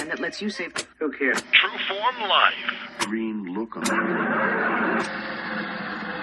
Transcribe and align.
and 0.00 0.10
that 0.10 0.18
lets 0.18 0.40
you 0.40 0.48
save. 0.48 0.72
Who 0.98 1.12
cares? 1.12 1.42
True 1.52 1.78
Form 1.88 2.28
Life. 2.28 2.54
Green 3.00 3.54
look 3.54 3.76
on. 3.76 5.06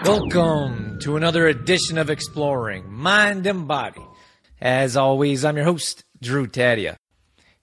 Welcome 0.04 0.98
to 1.02 1.16
another 1.16 1.48
edition 1.48 2.00
of 2.00 2.10
Exploring 2.10 2.92
Mind 2.92 3.46
and 3.46 3.68
Body. 3.68 4.02
As 4.60 4.98
always, 4.98 5.46
I'm 5.46 5.56
your 5.58 5.66
host, 5.66 6.04
Drew 6.20 6.48
Tadia. 6.48 6.96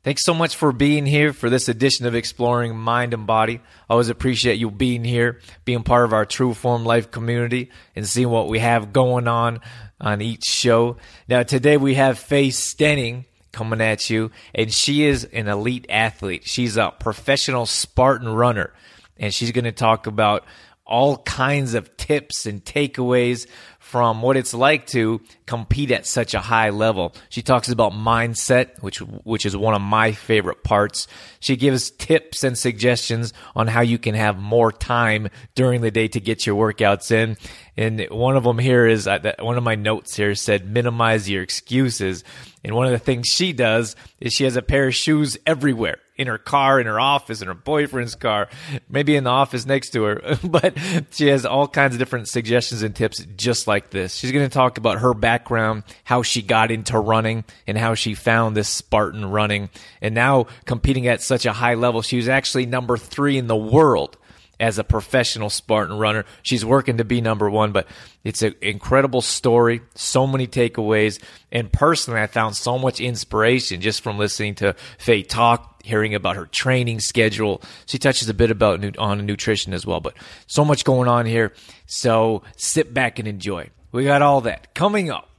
Thanks 0.04 0.24
so 0.24 0.34
much 0.34 0.54
for 0.54 0.70
being 0.70 1.06
here 1.06 1.32
for 1.32 1.50
this 1.50 1.68
edition 1.68 2.06
of 2.06 2.14
Exploring 2.14 2.76
Mind 2.76 3.12
and 3.12 3.26
Body. 3.26 3.60
I 3.88 3.92
always 3.94 4.08
appreciate 4.08 4.58
you 4.58 4.70
being 4.70 5.02
here, 5.02 5.40
being 5.64 5.82
part 5.82 6.04
of 6.04 6.12
our 6.12 6.26
True 6.26 6.54
Form 6.54 6.84
Life 6.84 7.10
community, 7.10 7.70
and 7.96 8.06
seeing 8.06 8.28
what 8.28 8.48
we 8.48 8.60
have 8.60 8.92
going 8.92 9.26
on 9.26 9.60
on 10.00 10.20
each 10.20 10.44
show. 10.44 10.98
Now, 11.26 11.42
today 11.42 11.76
we 11.76 11.94
have 11.94 12.18
Faye 12.20 12.50
Stenning 12.50 13.24
coming 13.54 13.80
at 13.80 14.10
you, 14.10 14.30
and 14.54 14.72
she 14.72 15.04
is 15.04 15.24
an 15.24 15.48
elite 15.48 15.86
athlete. 15.88 16.46
She's 16.46 16.76
a 16.76 16.92
professional 16.98 17.64
Spartan 17.64 18.28
runner, 18.28 18.74
and 19.16 19.32
she's 19.32 19.52
going 19.52 19.64
to 19.64 19.72
talk 19.72 20.06
about 20.06 20.44
all 20.86 21.18
kinds 21.18 21.72
of 21.72 21.96
tips 21.96 22.44
and 22.44 22.62
takeaways 22.62 23.46
from 23.94 24.22
what 24.22 24.36
it's 24.36 24.52
like 24.52 24.88
to 24.88 25.20
compete 25.46 25.92
at 25.92 26.04
such 26.04 26.34
a 26.34 26.40
high 26.40 26.70
level. 26.70 27.14
She 27.28 27.42
talks 27.42 27.68
about 27.68 27.92
mindset, 27.92 28.82
which 28.82 28.98
which 28.98 29.46
is 29.46 29.56
one 29.56 29.72
of 29.72 29.82
my 29.82 30.10
favorite 30.10 30.64
parts. 30.64 31.06
She 31.38 31.54
gives 31.54 31.92
tips 31.92 32.42
and 32.42 32.58
suggestions 32.58 33.32
on 33.54 33.68
how 33.68 33.82
you 33.82 33.98
can 33.98 34.16
have 34.16 34.36
more 34.36 34.72
time 34.72 35.28
during 35.54 35.80
the 35.80 35.92
day 35.92 36.08
to 36.08 36.18
get 36.18 36.44
your 36.44 36.56
workouts 36.56 37.12
in. 37.12 37.36
And 37.76 38.04
one 38.10 38.36
of 38.36 38.42
them 38.42 38.58
here 38.58 38.84
is 38.84 39.06
uh, 39.06 39.32
one 39.38 39.56
of 39.56 39.62
my 39.62 39.76
notes 39.76 40.16
here 40.16 40.34
said 40.34 40.68
minimize 40.68 41.30
your 41.30 41.44
excuses. 41.44 42.24
And 42.64 42.74
one 42.74 42.86
of 42.86 42.92
the 42.92 42.98
things 42.98 43.28
she 43.28 43.52
does 43.52 43.94
is 44.18 44.32
she 44.32 44.42
has 44.42 44.56
a 44.56 44.62
pair 44.62 44.88
of 44.88 44.94
shoes 44.96 45.38
everywhere 45.46 45.98
in 46.16 46.26
her 46.28 46.38
car, 46.38 46.80
in 46.80 46.86
her 46.86 47.00
office, 47.00 47.42
in 47.42 47.48
her 47.48 47.54
boyfriend's 47.54 48.14
car, 48.14 48.48
maybe 48.88 49.16
in 49.16 49.24
the 49.24 49.30
office 49.30 49.66
next 49.66 49.90
to 49.90 50.04
her. 50.04 50.38
but 50.44 50.76
she 51.10 51.28
has 51.28 51.44
all 51.44 51.66
kinds 51.66 51.94
of 51.94 51.98
different 51.98 52.28
suggestions 52.28 52.82
and 52.82 52.94
tips 52.94 53.24
just 53.36 53.66
like 53.66 53.90
this. 53.90 54.14
She's 54.14 54.32
going 54.32 54.48
to 54.48 54.52
talk 54.52 54.78
about 54.78 54.98
her 54.98 55.14
background, 55.14 55.82
how 56.04 56.22
she 56.22 56.42
got 56.42 56.70
into 56.70 56.98
running, 56.98 57.44
and 57.66 57.76
how 57.76 57.94
she 57.94 58.14
found 58.14 58.56
this 58.56 58.68
Spartan 58.68 59.30
running. 59.30 59.70
And 60.00 60.14
now 60.14 60.46
competing 60.64 61.08
at 61.08 61.22
such 61.22 61.46
a 61.46 61.52
high 61.52 61.74
level, 61.74 62.02
she 62.02 62.16
was 62.16 62.28
actually 62.28 62.66
number 62.66 62.96
three 62.96 63.36
in 63.36 63.46
the 63.46 63.56
world 63.56 64.16
as 64.60 64.78
a 64.78 64.84
professional 64.84 65.50
Spartan 65.50 65.98
runner. 65.98 66.24
She's 66.42 66.64
working 66.64 66.98
to 66.98 67.04
be 67.04 67.20
number 67.20 67.50
one, 67.50 67.72
but 67.72 67.86
it's 68.22 68.42
an 68.42 68.54
incredible 68.60 69.20
story. 69.20 69.82
So 69.94 70.26
many 70.26 70.46
takeaways. 70.46 71.22
And 71.52 71.72
personally, 71.72 72.20
I 72.20 72.26
found 72.26 72.56
so 72.56 72.78
much 72.78 73.00
inspiration 73.00 73.80
just 73.80 74.02
from 74.02 74.18
listening 74.18 74.54
to 74.56 74.74
Faye 74.98 75.22
talk, 75.22 75.82
hearing 75.84 76.14
about 76.14 76.36
her 76.36 76.46
training 76.46 77.00
schedule. 77.00 77.62
She 77.86 77.98
touches 77.98 78.28
a 78.28 78.34
bit 78.34 78.50
about 78.50 78.98
on 78.98 79.26
nutrition 79.26 79.74
as 79.74 79.86
well, 79.86 80.00
but 80.00 80.14
so 80.46 80.64
much 80.64 80.84
going 80.84 81.08
on 81.08 81.26
here. 81.26 81.52
So 81.86 82.42
sit 82.56 82.94
back 82.94 83.18
and 83.18 83.28
enjoy. 83.28 83.70
We 83.92 84.04
got 84.04 84.22
all 84.22 84.40
that 84.40 84.74
coming 84.74 85.10
up. 85.10 85.30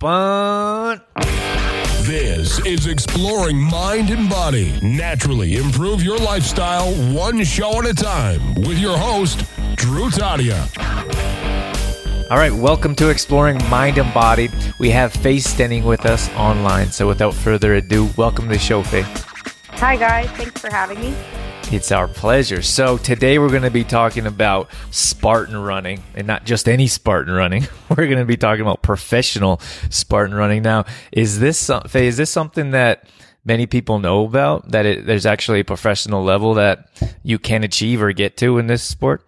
This 2.05 2.59
is 2.67 2.85
Exploring 2.85 3.59
Mind 3.59 4.11
and 4.11 4.29
Body. 4.29 4.79
Naturally 4.83 5.55
improve 5.55 6.03
your 6.03 6.19
lifestyle 6.19 6.93
one 7.11 7.43
show 7.43 7.79
at 7.79 7.87
a 7.87 7.95
time 7.95 8.53
with 8.53 8.77
your 8.77 8.95
host, 8.95 9.39
Drew 9.73 10.11
Tadia. 10.11 10.69
All 12.29 12.37
right, 12.37 12.53
welcome 12.53 12.93
to 12.97 13.09
Exploring 13.09 13.57
Mind 13.69 13.97
and 13.97 14.13
Body. 14.13 14.49
We 14.77 14.91
have 14.91 15.13
Faye 15.13 15.37
Stenning 15.37 15.83
with 15.83 16.05
us 16.05 16.29
online. 16.35 16.91
So 16.91 17.07
without 17.07 17.33
further 17.33 17.73
ado, 17.73 18.07
welcome 18.15 18.49
to 18.49 18.53
the 18.53 18.59
show, 18.59 18.83
Faye. 18.83 19.01
Hi, 19.69 19.95
guys. 19.95 20.29
Thanks 20.37 20.61
for 20.61 20.71
having 20.71 20.99
me. 20.99 21.15
It's 21.71 21.91
our 21.91 22.07
pleasure. 22.07 22.61
So 22.61 22.97
today 22.97 23.39
we're 23.39 23.49
going 23.49 23.63
to 23.63 23.71
be 23.71 23.83
talking 23.83 24.27
about 24.27 24.69
Spartan 24.91 25.57
running, 25.57 26.03
and 26.13 26.27
not 26.27 26.45
just 26.45 26.69
any 26.69 26.85
Spartan 26.85 27.33
running. 27.33 27.67
We're 27.89 28.05
going 28.05 28.19
to 28.19 28.25
be 28.25 28.37
talking 28.37 28.61
about 28.61 28.83
professional 28.83 29.59
Spartan 29.89 30.35
running. 30.35 30.61
Now, 30.61 30.85
is 31.11 31.39
this 31.39 31.71
Faye? 31.87 32.07
Is 32.07 32.17
this 32.17 32.29
something 32.29 32.71
that 32.71 33.09
many 33.45 33.65
people 33.65 33.97
know 33.97 34.25
about? 34.25 34.71
That 34.71 34.85
it, 34.85 35.07
there's 35.07 35.25
actually 35.25 35.61
a 35.61 35.65
professional 35.65 36.23
level 36.23 36.53
that 36.53 36.87
you 37.23 37.39
can 37.39 37.63
achieve 37.63 38.01
or 38.01 38.13
get 38.13 38.37
to 38.37 38.59
in 38.59 38.67
this 38.67 38.83
sport? 38.83 39.27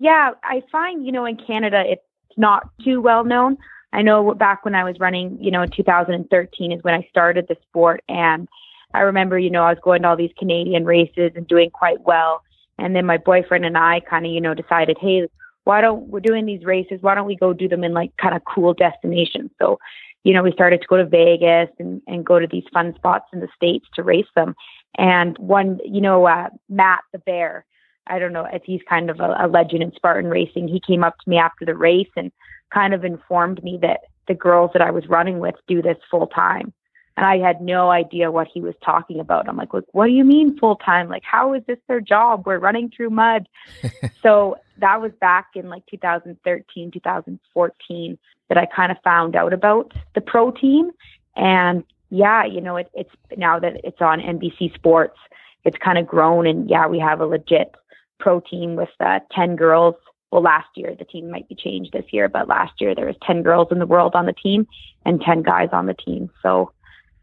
Yeah, 0.00 0.32
I 0.42 0.62
find 0.70 1.04
you 1.04 1.12
know 1.12 1.24
in 1.24 1.38
Canada 1.38 1.82
it's 1.86 2.02
not 2.36 2.68
too 2.84 3.00
well 3.00 3.24
known. 3.24 3.56
I 3.94 4.02
know 4.02 4.34
back 4.34 4.66
when 4.66 4.74
I 4.74 4.84
was 4.84 4.96
running, 5.00 5.38
you 5.40 5.50
know, 5.50 5.62
in 5.62 5.70
2013 5.70 6.72
is 6.72 6.82
when 6.82 6.94
I 6.94 7.06
started 7.08 7.46
the 7.48 7.56
sport 7.68 8.02
and 8.08 8.48
I 8.94 9.00
remember, 9.00 9.38
you 9.38 9.50
know, 9.50 9.64
I 9.64 9.70
was 9.70 9.78
going 9.82 10.02
to 10.02 10.08
all 10.08 10.16
these 10.16 10.30
Canadian 10.38 10.84
races 10.84 11.32
and 11.34 11.46
doing 11.46 11.68
quite 11.70 12.00
well. 12.02 12.42
And 12.78 12.94
then 12.94 13.04
my 13.04 13.18
boyfriend 13.18 13.64
and 13.64 13.76
I 13.76 14.00
kind 14.08 14.24
of, 14.24 14.32
you 14.32 14.40
know, 14.40 14.54
decided, 14.54 14.96
hey, 15.00 15.28
why 15.64 15.80
don't 15.80 16.08
we're 16.08 16.20
doing 16.20 16.46
these 16.46 16.64
races? 16.64 17.02
Why 17.02 17.14
don't 17.14 17.26
we 17.26 17.36
go 17.36 17.52
do 17.52 17.68
them 17.68 17.84
in 17.84 17.92
like 17.92 18.16
kind 18.16 18.34
of 18.34 18.42
cool 18.44 18.72
destinations? 18.72 19.50
So, 19.60 19.78
you 20.22 20.32
know, 20.32 20.42
we 20.42 20.52
started 20.52 20.80
to 20.80 20.86
go 20.86 20.96
to 20.96 21.04
Vegas 21.04 21.70
and, 21.78 22.00
and 22.06 22.24
go 22.24 22.38
to 22.38 22.46
these 22.46 22.64
fun 22.72 22.94
spots 22.94 23.26
in 23.32 23.40
the 23.40 23.48
States 23.56 23.86
to 23.94 24.02
race 24.02 24.26
them. 24.36 24.54
And 24.96 25.36
one, 25.38 25.80
you 25.84 26.00
know, 26.00 26.26
uh, 26.26 26.48
Matt 26.68 27.00
the 27.12 27.18
Bear, 27.18 27.66
I 28.06 28.18
don't 28.18 28.32
know 28.32 28.46
if 28.52 28.62
he's 28.64 28.80
kind 28.88 29.10
of 29.10 29.18
a, 29.18 29.36
a 29.40 29.48
legend 29.48 29.82
in 29.82 29.92
Spartan 29.96 30.30
racing. 30.30 30.68
He 30.68 30.80
came 30.80 31.02
up 31.02 31.18
to 31.18 31.30
me 31.30 31.36
after 31.36 31.64
the 31.64 31.74
race 31.74 32.10
and 32.16 32.30
kind 32.72 32.94
of 32.94 33.04
informed 33.04 33.62
me 33.64 33.78
that 33.82 34.00
the 34.28 34.34
girls 34.34 34.70
that 34.72 34.82
I 34.82 34.90
was 34.90 35.08
running 35.08 35.40
with 35.40 35.54
do 35.66 35.82
this 35.82 35.98
full 36.10 36.28
time 36.28 36.72
and 37.16 37.24
I 37.24 37.38
had 37.38 37.60
no 37.60 37.90
idea 37.90 38.30
what 38.30 38.48
he 38.52 38.60
was 38.60 38.74
talking 38.84 39.20
about. 39.20 39.48
I'm 39.48 39.56
like, 39.56 39.72
look, 39.72 39.86
what 39.92 40.06
do 40.06 40.12
you 40.12 40.24
mean 40.24 40.58
full 40.58 40.76
time? 40.76 41.08
Like, 41.08 41.22
how 41.24 41.54
is 41.54 41.62
this 41.66 41.78
their 41.86 42.00
job? 42.00 42.44
We're 42.44 42.58
running 42.58 42.90
through 42.90 43.10
mud. 43.10 43.48
so 44.22 44.56
that 44.78 45.00
was 45.00 45.12
back 45.20 45.50
in 45.54 45.68
like 45.68 45.84
2013, 45.86 46.90
2014 46.90 48.18
that 48.48 48.58
I 48.58 48.66
kind 48.66 48.90
of 48.90 48.98
found 49.04 49.36
out 49.36 49.52
about 49.52 49.92
the 50.14 50.20
pro 50.20 50.50
team. 50.50 50.90
And 51.36 51.84
yeah, 52.10 52.44
you 52.44 52.60
know, 52.60 52.76
it, 52.76 52.90
it's 52.94 53.14
now 53.36 53.60
that 53.60 53.80
it's 53.84 54.00
on 54.00 54.20
NBC 54.20 54.74
Sports, 54.74 55.18
it's 55.64 55.78
kind 55.78 55.98
of 55.98 56.06
grown. 56.06 56.46
And 56.46 56.68
yeah, 56.68 56.88
we 56.88 56.98
have 56.98 57.20
a 57.20 57.26
legit 57.26 57.74
pro 58.18 58.40
team 58.40 58.74
with 58.74 58.90
uh, 58.98 59.20
10 59.32 59.54
girls. 59.54 59.94
Well, 60.32 60.42
last 60.42 60.68
year 60.74 60.96
the 60.98 61.04
team 61.04 61.30
might 61.30 61.48
be 61.48 61.54
changed 61.54 61.92
this 61.92 62.06
year, 62.12 62.28
but 62.28 62.48
last 62.48 62.80
year 62.80 62.92
there 62.92 63.06
was 63.06 63.16
10 63.24 63.44
girls 63.44 63.68
in 63.70 63.78
the 63.78 63.86
world 63.86 64.16
on 64.16 64.26
the 64.26 64.32
team 64.32 64.66
and 65.06 65.20
10 65.20 65.42
guys 65.42 65.68
on 65.72 65.86
the 65.86 65.94
team. 65.94 66.28
So 66.42 66.72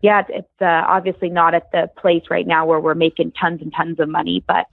yeah, 0.01 0.23
it's 0.29 0.47
uh, 0.61 0.65
obviously 0.65 1.29
not 1.29 1.53
at 1.53 1.71
the 1.71 1.89
place 1.97 2.23
right 2.29 2.47
now 2.47 2.65
where 2.65 2.79
we're 2.79 2.95
making 2.95 3.33
tons 3.39 3.61
and 3.61 3.73
tons 3.75 3.99
of 3.99 4.09
money, 4.09 4.43
but 4.47 4.65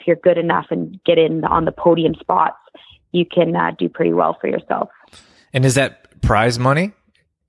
if 0.00 0.06
you're 0.06 0.16
good 0.16 0.38
enough 0.38 0.66
and 0.70 1.02
get 1.04 1.18
in 1.18 1.44
on 1.44 1.64
the 1.64 1.72
podium 1.72 2.14
spots, 2.14 2.58
you 3.12 3.24
can 3.24 3.54
uh, 3.54 3.70
do 3.78 3.88
pretty 3.88 4.12
well 4.12 4.36
for 4.40 4.48
yourself. 4.48 4.90
And 5.52 5.64
is 5.64 5.74
that 5.74 6.20
prize 6.22 6.58
money? 6.58 6.92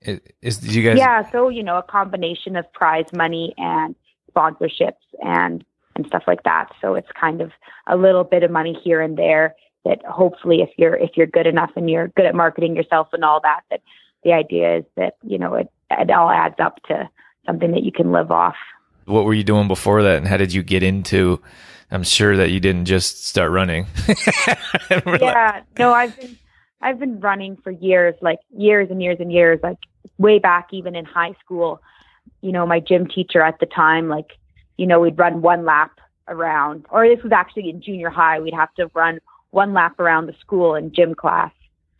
Is, 0.02 0.20
is 0.42 0.76
you 0.76 0.82
guys? 0.82 0.98
Yeah, 0.98 1.28
so 1.30 1.48
you 1.48 1.62
know, 1.62 1.78
a 1.78 1.82
combination 1.82 2.56
of 2.56 2.70
prize 2.72 3.06
money 3.12 3.54
and 3.56 3.94
sponsorships 4.30 4.92
and 5.22 5.64
and 5.96 6.06
stuff 6.06 6.24
like 6.26 6.42
that. 6.42 6.68
So 6.80 6.94
it's 6.94 7.08
kind 7.18 7.40
of 7.40 7.52
a 7.86 7.96
little 7.96 8.24
bit 8.24 8.42
of 8.42 8.50
money 8.50 8.78
here 8.84 9.00
and 9.00 9.16
there 9.16 9.54
that 9.84 10.04
hopefully 10.04 10.60
if 10.60 10.70
you're 10.76 10.94
if 10.94 11.10
you're 11.16 11.26
good 11.26 11.46
enough 11.46 11.70
and 11.76 11.88
you're 11.88 12.08
good 12.08 12.26
at 12.26 12.34
marketing 12.34 12.76
yourself 12.76 13.08
and 13.12 13.24
all 13.24 13.40
that 13.42 13.60
that 13.70 13.80
the 14.22 14.32
idea 14.32 14.78
is 14.78 14.84
that 14.96 15.16
you 15.22 15.38
know 15.38 15.54
it, 15.54 15.70
it 15.90 16.10
all 16.10 16.30
adds 16.30 16.56
up 16.58 16.82
to 16.84 17.08
something 17.46 17.72
that 17.72 17.82
you 17.82 17.92
can 17.92 18.12
live 18.12 18.30
off. 18.30 18.56
What 19.06 19.24
were 19.24 19.34
you 19.34 19.44
doing 19.44 19.68
before 19.68 20.02
that, 20.02 20.16
and 20.16 20.26
how 20.26 20.36
did 20.36 20.52
you 20.52 20.62
get 20.62 20.82
into? 20.82 21.40
I'm 21.90 22.02
sure 22.02 22.36
that 22.36 22.50
you 22.50 22.60
didn't 22.60 22.86
just 22.86 23.26
start 23.26 23.50
running. 23.50 23.86
yeah, 24.90 25.62
no, 25.78 25.92
I've 25.92 26.18
been 26.18 26.38
I've 26.80 26.98
been 26.98 27.20
running 27.20 27.56
for 27.56 27.70
years, 27.70 28.14
like 28.20 28.38
years 28.56 28.88
and 28.90 29.02
years 29.02 29.18
and 29.20 29.30
years, 29.30 29.60
like 29.62 29.78
way 30.18 30.38
back 30.38 30.68
even 30.72 30.96
in 30.96 31.04
high 31.04 31.34
school. 31.44 31.80
You 32.40 32.52
know, 32.52 32.66
my 32.66 32.80
gym 32.80 33.06
teacher 33.06 33.42
at 33.42 33.58
the 33.58 33.66
time, 33.66 34.08
like, 34.08 34.32
you 34.76 34.86
know, 34.86 35.00
we'd 35.00 35.18
run 35.18 35.42
one 35.42 35.64
lap 35.64 35.98
around, 36.28 36.86
or 36.90 37.06
this 37.06 37.22
was 37.22 37.32
actually 37.32 37.68
in 37.68 37.82
junior 37.82 38.10
high, 38.10 38.40
we'd 38.40 38.54
have 38.54 38.72
to 38.74 38.90
run 38.94 39.18
one 39.50 39.72
lap 39.72 40.00
around 40.00 40.26
the 40.26 40.34
school 40.40 40.74
in 40.74 40.92
gym 40.92 41.14
class 41.14 41.52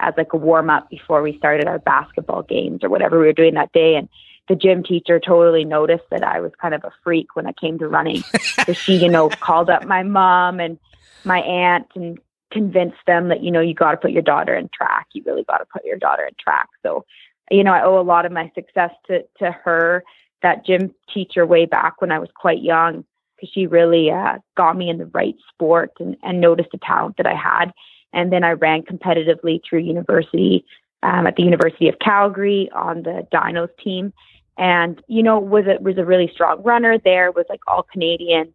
as 0.05 0.15
like 0.17 0.33
a 0.33 0.37
warm 0.37 0.71
up 0.71 0.89
before 0.91 1.23
we 1.23 1.37
started 1.39 1.67
our 1.67 1.79
basketball 1.79 2.43
games 2.43 2.83
or 2.83 2.91
whatever 2.91 3.19
we 3.19 3.27
were 3.27 3.33
doing 3.33 3.55
that 3.55 3.73
day. 3.73 3.97
And 3.97 4.09
the 4.49 4.55
gym 4.55 4.83
teacher 4.83 5.19
totally 5.19 5.65
noticed 5.65 6.05
that 6.11 6.23
I 6.23 6.41
was 6.41 6.53
kind 6.61 6.75
of 6.75 6.85
a 6.85 6.93
freak 7.03 7.35
when 7.35 7.47
it 7.47 7.59
came 7.59 7.79
to 7.79 7.89
running. 7.89 8.23
so 8.67 8.73
she, 8.73 8.97
you 8.97 9.09
know, 9.09 9.29
called 9.41 9.71
up 9.71 9.87
my 9.87 10.03
mom 10.03 10.61
and 10.61 10.79
my 11.25 11.41
aunt 11.41 11.87
and 11.95 12.19
convinced 12.53 12.99
them 13.07 13.29
that, 13.29 13.43
you 13.43 13.51
know, 13.51 13.61
you 13.61 13.75
got 13.75 13.93
to 13.93 13.97
put 13.97 14.13
your 14.13 14.23
daughter 14.23 14.55
in 14.55 14.69
track. 14.77 15.07
You 15.13 15.23
really 15.25 15.45
got 15.45 15.59
to 15.59 15.67
put 15.73 15.85
your 15.85 15.97
daughter 15.97 16.25
in 16.25 16.35
track. 16.39 16.69
So, 16.83 17.05
you 17.51 17.65
know, 17.65 17.73
I 17.73 17.83
owe 17.83 18.01
a 18.01 18.03
lot 18.03 18.27
of 18.27 18.33
my 18.33 18.51
success 18.55 18.91
to, 19.07 19.25
to 19.39 19.51
her, 19.51 20.05
that 20.43 20.67
gym 20.67 20.95
teacher 21.13 21.47
way 21.47 21.65
back 21.65 22.01
when 22.01 22.13
I 22.13 22.19
was 22.19 22.29
quite 22.35 22.63
young, 22.63 23.05
because 23.37 23.51
she 23.53 23.67
really 23.67 24.11
uh, 24.11 24.39
got 24.57 24.77
me 24.77 24.91
in 24.91 24.99
the 24.99 25.07
right 25.07 25.35
sport 25.49 25.93
and, 25.99 26.17
and 26.23 26.41
noticed 26.41 26.71
the 26.73 26.79
talent 26.79 27.17
that 27.17 27.27
I 27.27 27.35
had. 27.35 27.73
And 28.15 28.33
then 28.33 28.45
I 28.45 28.53
ran 28.53 28.83
competitively 28.83 29.61
through 29.69 29.81
university 29.81 30.65
um, 31.03 31.27
at 31.27 31.37
the 31.37 31.43
University 31.43 31.89
of 31.89 31.99
Calgary 31.99 32.71
on 32.75 33.03
the 33.03 33.27
Dinos 33.33 33.69
team 33.83 34.13
and 34.57 35.03
you 35.09 35.23
know 35.23 35.39
was 35.39 35.67
a 35.67 35.83
was 35.83 35.99
a 35.99 36.05
really 36.05 36.31
strong 36.33 36.63
runner 36.63 36.97
there 36.97 37.33
was 37.33 37.45
like 37.49 37.59
all 37.67 37.83
Canadian 37.83 38.55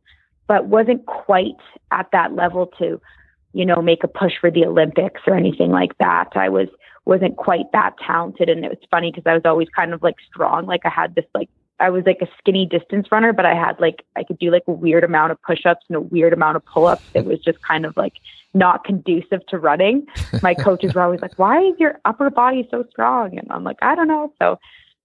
but 0.49 0.65
wasn't 0.65 1.05
quite 1.05 1.55
at 1.91 2.09
that 2.11 2.33
level 2.33 2.65
to, 2.79 2.99
you 3.53 3.65
know, 3.65 3.81
make 3.83 4.03
a 4.03 4.07
push 4.07 4.33
for 4.41 4.49
the 4.49 4.65
Olympics 4.65 5.21
or 5.27 5.35
anything 5.35 5.69
like 5.69 5.95
that. 5.99 6.29
I 6.33 6.49
was 6.49 6.67
wasn't 7.05 7.37
quite 7.37 7.71
that 7.71 7.95
talented, 8.05 8.49
and 8.49 8.65
it 8.65 8.69
was 8.69 8.79
funny 8.91 9.11
because 9.11 9.29
I 9.29 9.35
was 9.35 9.43
always 9.45 9.69
kind 9.69 9.93
of 9.93 10.01
like 10.01 10.15
strong. 10.27 10.65
Like 10.65 10.81
I 10.85 10.89
had 10.89 11.13
this 11.13 11.25
like 11.35 11.49
I 11.79 11.89
was 11.89 12.03
like 12.05 12.19
a 12.21 12.27
skinny 12.37 12.65
distance 12.65 13.07
runner, 13.11 13.33
but 13.33 13.45
I 13.45 13.55
had 13.55 13.79
like 13.79 14.03
I 14.15 14.23
could 14.23 14.39
do 14.39 14.51
like 14.51 14.63
a 14.67 14.71
weird 14.71 15.03
amount 15.03 15.31
of 15.31 15.41
push-ups 15.41 15.85
and 15.89 15.95
a 15.95 16.01
weird 16.01 16.33
amount 16.33 16.57
of 16.57 16.65
pull-ups. 16.65 17.03
It 17.13 17.25
was 17.25 17.39
just 17.39 17.61
kind 17.61 17.85
of 17.85 17.95
like 17.95 18.13
not 18.53 18.83
conducive 18.83 19.45
to 19.47 19.57
running. 19.57 20.05
My 20.41 20.53
coaches 20.65 20.93
were 20.93 21.01
always 21.01 21.21
like, 21.21 21.37
"Why 21.37 21.61
is 21.61 21.75
your 21.79 21.99
upper 22.05 22.29
body 22.29 22.67
so 22.69 22.83
strong?" 22.89 23.37
And 23.37 23.47
I'm 23.51 23.63
like, 23.63 23.77
"I 23.81 23.95
don't 23.95 24.07
know." 24.07 24.33
So, 24.41 24.59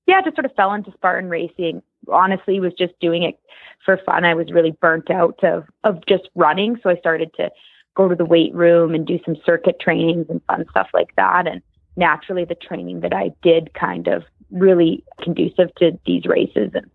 yeah, 0.07 0.21
just 0.23 0.37
sort 0.37 0.47
of 0.47 0.55
fell 0.55 0.73
into 0.73 0.93
Spartan 0.93 1.31
racing. 1.31 1.83
Honestly, 2.11 2.61
was 2.61 2.73
just 2.75 2.99
doing 3.01 3.23
it 3.23 3.39
for 3.85 3.99
fun. 4.05 4.25
I 4.25 4.35
was 4.35 4.51
really 4.51 4.73
burnt 4.73 5.11
out 5.11 5.43
of 5.45 5.65
of 5.85 6.05
just 6.07 6.29
running, 6.35 6.79
so 6.83 6.91
I 6.91 6.97
started 6.97 7.33
to 7.35 7.51
go 7.95 8.09
to 8.09 8.15
the 8.15 8.25
weight 8.25 8.55
room 8.55 8.95
and 8.95 9.07
do 9.07 9.19
some 9.25 9.37
circuit 9.47 9.77
trainings 9.81 10.27
and 10.29 10.41
fun 10.47 10.65
stuff 10.71 10.89
like 10.93 11.15
that. 11.17 11.47
And 11.47 11.63
naturally, 11.97 12.45
the 12.45 12.57
training 12.57 13.01
that 13.01 13.15
I 13.15 13.31
did 13.43 13.73
kind 13.75 14.09
of 14.09 14.25
really 14.51 15.05
conducive 15.23 15.75
to 15.77 15.99
these 16.07 16.27
races 16.27 16.71
and 16.75 16.91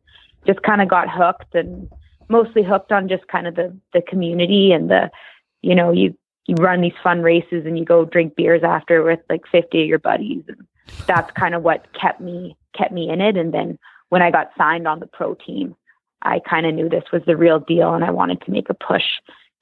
just 0.46 0.62
kind 0.64 0.82
of 0.82 0.88
got 0.88 1.08
hooked 1.10 1.56
and 1.56 1.90
mostly 2.30 2.64
hooked 2.64 2.92
on 2.92 3.10
just 3.10 3.28
kind 3.28 3.48
of 3.48 3.56
the 3.56 3.76
the 3.94 4.02
community 4.02 4.72
and 4.72 4.90
the 4.90 5.10
you 5.62 5.76
know 5.76 5.92
you 5.92 6.16
you 6.48 6.56
run 6.56 6.82
these 6.82 6.94
fun 7.04 7.22
races 7.22 7.66
and 7.66 7.78
you 7.78 7.86
go 7.86 8.06
drink 8.06 8.36
beers 8.36 8.64
after 8.64 9.04
with 9.04 9.20
like 9.30 9.42
50 9.52 9.82
of 9.82 9.88
your 9.88 10.00
buddies 10.00 10.44
and 10.48 10.66
that's 11.06 11.32
kind 11.32 11.54
of 11.54 11.64
what 11.64 11.86
kept 11.94 12.22
me 12.22 12.56
kept 12.78 12.92
me 12.92 13.10
in 13.10 13.22
it 13.22 13.38
and 13.38 13.54
then 13.54 13.78
when 14.10 14.22
I 14.22 14.32
got 14.32 14.52
signed 14.58 14.88
on 14.88 15.00
the 15.00 15.08
pro 15.08 15.36
team 15.36 15.76
I 16.22 16.40
kind 16.40 16.66
of 16.66 16.74
knew 16.76 16.90
this 16.90 17.04
was 17.12 17.22
the 17.26 17.38
real 17.38 17.60
deal 17.60 17.94
and 17.94 18.04
I 18.04 18.12
wanted 18.12 18.42
to 18.42 18.52
make 18.52 18.70
a 18.70 18.74
push 18.74 19.06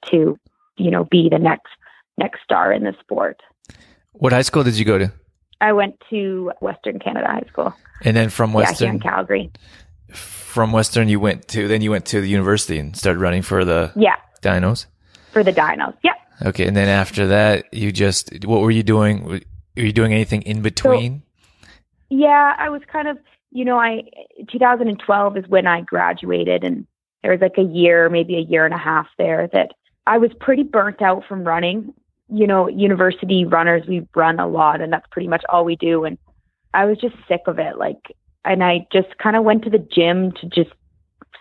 to 0.06 0.38
you 0.76 0.90
know 0.90 1.04
be 1.04 1.28
the 1.28 1.38
next 1.38 1.70
next 2.16 2.42
star 2.42 2.72
in 2.72 2.84
the 2.84 2.94
sport. 3.00 3.40
What 4.12 4.32
high 4.32 4.42
school 4.42 4.64
did 4.64 4.78
you 4.78 4.84
go 4.84 4.98
to? 4.98 5.12
I 5.60 5.72
went 5.72 6.00
to 6.10 6.52
Western 6.60 6.98
Canada 6.98 7.26
High 7.26 7.46
School. 7.48 7.74
And 8.02 8.16
then 8.16 8.30
from 8.30 8.52
Western, 8.52 8.86
yeah, 8.86 8.92
here 8.92 8.94
in 8.94 9.00
Calgary. 9.00 9.50
From 10.12 10.72
Western, 10.72 11.08
you 11.08 11.20
went 11.20 11.48
to 11.48 11.68
then 11.68 11.82
you 11.82 11.90
went 11.90 12.06
to 12.06 12.20
the 12.20 12.28
university 12.28 12.78
and 12.78 12.96
started 12.96 13.20
running 13.20 13.42
for 13.42 13.64
the 13.64 13.92
yeah 13.96 14.16
Dinos. 14.40 14.86
For 15.32 15.44
the 15.44 15.52
Dinos, 15.52 15.94
yeah. 16.02 16.14
Okay, 16.42 16.66
and 16.66 16.76
then 16.76 16.88
after 16.88 17.28
that, 17.28 17.72
you 17.72 17.92
just 17.92 18.44
what 18.44 18.60
were 18.60 18.70
you 18.70 18.82
doing? 18.82 19.24
Were 19.24 19.40
you 19.76 19.92
doing 19.92 20.12
anything 20.12 20.42
in 20.42 20.62
between? 20.62 21.22
So, 21.62 21.68
yeah, 22.10 22.54
I 22.56 22.70
was 22.70 22.82
kind 22.90 23.08
of 23.08 23.18
you 23.50 23.64
know 23.64 23.78
I 23.78 24.04
2012 24.50 25.36
is 25.36 25.48
when 25.48 25.66
I 25.66 25.82
graduated, 25.82 26.64
and 26.64 26.86
there 27.22 27.32
was 27.32 27.40
like 27.40 27.58
a 27.58 27.62
year, 27.62 28.08
maybe 28.08 28.36
a 28.36 28.40
year 28.40 28.64
and 28.64 28.74
a 28.74 28.78
half 28.78 29.08
there 29.18 29.48
that 29.52 29.72
I 30.06 30.18
was 30.18 30.30
pretty 30.40 30.62
burnt 30.62 31.02
out 31.02 31.24
from 31.28 31.44
running 31.44 31.92
you 32.28 32.46
know, 32.46 32.68
university 32.68 33.44
runners, 33.44 33.86
we 33.88 34.06
run 34.14 34.38
a 34.38 34.46
lot 34.46 34.80
and 34.80 34.92
that's 34.92 35.06
pretty 35.10 35.28
much 35.28 35.42
all 35.48 35.64
we 35.64 35.76
do. 35.76 36.04
And 36.04 36.18
I 36.74 36.84
was 36.84 36.98
just 36.98 37.14
sick 37.26 37.42
of 37.46 37.58
it. 37.58 37.78
Like, 37.78 38.00
and 38.44 38.62
I 38.62 38.86
just 38.92 39.16
kind 39.18 39.36
of 39.36 39.44
went 39.44 39.64
to 39.64 39.70
the 39.70 39.78
gym 39.78 40.32
to 40.32 40.46
just, 40.46 40.70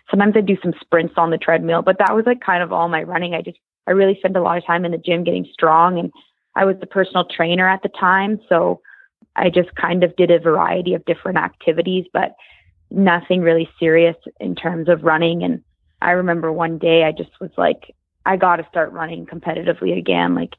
sometimes 0.10 0.36
I 0.36 0.42
do 0.42 0.58
some 0.64 0.74
sprints 0.80 1.16
on 1.18 1.30
the 1.30 1.38
treadmill, 1.38 1.82
but 1.82 1.98
that 2.00 2.16
was 2.16 2.26
like 2.26 2.42
kind 2.42 2.64
of 2.64 2.72
all 2.72 2.88
my 2.88 3.04
running. 3.04 3.34
I 3.34 3.42
just, 3.42 3.58
I 3.88 3.92
really 3.92 4.16
spent 4.20 4.38
a 4.38 4.42
lot 4.42 4.58
of 4.58 4.66
time 4.66 4.86
in 4.86 4.92
the 4.92 4.98
gym 4.98 5.24
getting 5.24 5.48
strong 5.52 6.00
and 6.00 6.12
I 6.56 6.66
was 6.66 6.78
the 6.80 6.88
personal 6.88 7.26
trainer 7.26 7.70
at 7.70 7.84
the 7.84 7.90
time. 7.90 8.40
So 8.50 8.82
I 9.36 9.50
just 9.50 9.76
kind 9.76 10.04
of 10.04 10.16
did 10.16 10.32
a 10.32 10.40
variety 10.40 10.94
of 10.94 11.06
different 11.06 11.38
activities, 11.38 12.06
but 12.12 12.36
nothing 12.90 13.42
really 13.42 13.70
serious 13.80 14.16
in 14.40 14.56
terms 14.56 14.90
of 14.90 15.04
running. 15.04 15.44
And 15.44 15.62
I 16.02 16.12
remember 16.12 16.52
one 16.52 16.78
day 16.78 17.04
I 17.04 17.12
just 17.12 17.32
was 17.40 17.52
like, 17.58 17.94
I 18.28 18.36
got 18.36 18.58
to 18.58 18.68
start 18.70 18.92
running 18.92 19.26
competitively 19.26 19.98
again. 19.98 20.36
Like 20.36 20.54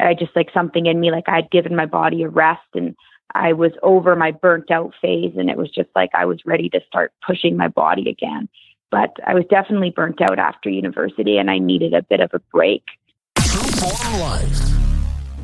I 0.00 0.14
just 0.14 0.34
like 0.34 0.48
something 0.54 0.86
in 0.86 0.98
me, 0.98 1.10
like 1.10 1.28
I'd 1.28 1.50
given 1.50 1.76
my 1.76 1.84
body 1.84 2.22
a 2.22 2.28
rest 2.30 2.66
and 2.74 2.96
I 3.34 3.52
was 3.52 3.72
over 3.82 4.16
my 4.16 4.30
burnt 4.32 4.70
out 4.70 4.94
phase. 5.02 5.34
And 5.36 5.50
it 5.50 5.58
was 5.58 5.70
just 5.70 5.90
like 5.94 6.10
I 6.14 6.24
was 6.24 6.40
ready 6.46 6.70
to 6.70 6.80
start 6.88 7.12
pushing 7.24 7.58
my 7.58 7.68
body 7.68 8.08
again. 8.08 8.48
But 8.90 9.14
I 9.24 9.34
was 9.34 9.44
definitely 9.50 9.90
burnt 9.90 10.22
out 10.22 10.38
after 10.38 10.70
university 10.70 11.36
and 11.36 11.50
I 11.50 11.58
needed 11.58 11.92
a 11.92 12.02
bit 12.02 12.20
of 12.20 12.30
a 12.32 12.40
break. 12.50 12.84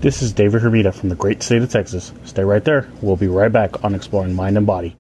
This 0.01 0.23
is 0.23 0.33
David 0.33 0.63
Hermita 0.63 0.95
from 0.95 1.11
the 1.11 1.15
great 1.15 1.43
state 1.43 1.63
of 1.63 1.71
Texas. 1.71 2.13
Stay 2.25 2.43
right 2.43 2.65
there. 2.65 2.89
We'll 3.03 3.17
be 3.17 3.29
right 3.29 3.53
back 3.53 3.85
on 3.85 3.95
Exploring 3.95 4.35
Mind 4.35 4.57
and 4.57 4.67
Body 4.67 4.97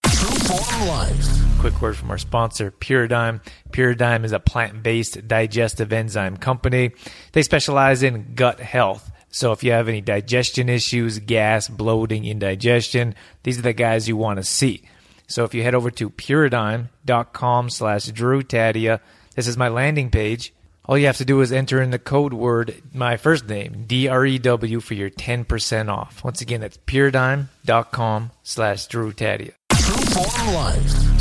quick 1.71 1.83
word 1.83 1.97
from 1.97 2.13
our 2.13 2.19
sponsor, 2.19 2.71
Puradyme. 2.71 3.41
Puradyme 3.71 4.25
is 4.25 4.31
a 4.31 4.39
plant 4.39 4.85
based 4.85 5.27
digestive 5.27 5.93
enzyme 5.93 6.37
company. 6.37 6.93
They 7.33 7.43
specialize 7.43 8.05
in 8.05 8.37
gut 8.37 8.61
health. 8.61 9.11
So 9.31 9.51
if 9.51 9.65
you 9.65 9.73
have 9.73 9.89
any 9.89 10.01
digestion 10.01 10.69
issues, 10.69 11.19
gas, 11.19 11.67
bloating, 11.69 12.25
indigestion, 12.25 13.17
these 13.43 13.59
are 13.59 13.63
the 13.63 13.73
guys 13.73 14.07
you 14.07 14.17
want 14.17 14.37
to 14.37 14.45
see. 14.45 14.83
So 15.27 15.43
if 15.43 15.55
you 15.55 15.65
head 15.65 15.75
over 15.75 15.91
to 15.91 16.09
puradyme.com 16.09 17.71
slash 17.71 18.07
Drew 18.07 18.43
Tadia, 18.43 19.01
this 19.35 19.49
is 19.49 19.57
my 19.57 19.67
landing 19.67 20.11
page. 20.11 20.53
All 20.85 20.97
you 20.97 21.07
have 21.07 21.17
to 21.17 21.25
do 21.25 21.41
is 21.41 21.51
enter 21.51 21.83
in 21.83 21.91
the 21.91 21.99
code 21.99 22.33
word, 22.33 22.81
my 22.95 23.17
first 23.17 23.49
name, 23.49 23.87
D-R-E-W, 23.89 24.79
for 24.79 24.95
your 24.95 25.11
10% 25.11 25.89
off. 25.93 26.23
Once 26.23 26.41
again, 26.41 26.61
that's 26.61 26.79
puradyme.com 26.79 28.31
slash 28.45 28.87
Drew 28.87 29.13
Tadia. 29.13 29.55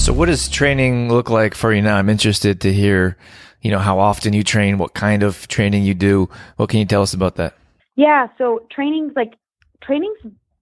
So, 0.05 0.13
what 0.13 0.27
does 0.27 0.47
training 0.49 1.09
look 1.09 1.31
like 1.31 1.55
for 1.55 1.73
you 1.73 1.81
now? 1.81 1.97
I'm 1.97 2.09
interested 2.09 2.61
to 2.61 2.71
hear, 2.71 3.17
you 3.61 3.71
know, 3.71 3.79
how 3.79 3.97
often 3.97 4.33
you 4.33 4.43
train, 4.43 4.77
what 4.77 4.93
kind 4.93 5.23
of 5.23 5.47
training 5.47 5.83
you 5.83 5.95
do. 5.95 6.29
What 6.57 6.69
can 6.69 6.79
you 6.79 6.85
tell 6.85 7.01
us 7.01 7.13
about 7.15 7.37
that? 7.37 7.55
Yeah, 7.95 8.27
so 8.37 8.67
training's 8.69 9.13
like 9.15 9.33
training's 9.81 10.19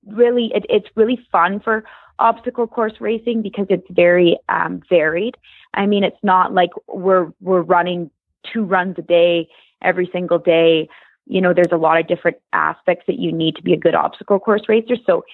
really 0.08 0.52
it, 0.56 0.66
it's 0.70 0.88
really 0.96 1.20
fun 1.30 1.60
for 1.60 1.84
obstacle 2.20 2.68
course 2.68 2.94
racing 3.02 3.42
because 3.42 3.68
it's 3.70 3.86
very 3.90 4.38
um, 4.48 4.82
varied. 4.90 5.36
I 5.74 5.88
mean, 5.88 6.06
it's 6.06 6.24
not 6.24 6.54
like 6.54 6.70
we're 6.88 7.34
we're 7.42 7.64
running 7.64 8.12
two 8.54 8.64
runs 8.64 8.96
a 8.98 9.02
day 9.02 9.50
every 9.82 10.10
single 10.14 10.40
day. 10.40 10.88
You 11.26 11.42
know, 11.42 11.54
there's 11.54 11.72
a 11.74 11.78
lot 11.78 12.00
of 12.00 12.08
different 12.08 12.38
aspects 12.54 13.06
that 13.08 13.20
you 13.20 13.32
need 13.32 13.58
to 13.58 13.62
be 13.62 13.74
a 13.74 13.78
good 13.78 13.96
obstacle 13.96 14.40
course 14.40 14.64
racer. 14.70 14.96
So 15.06 15.26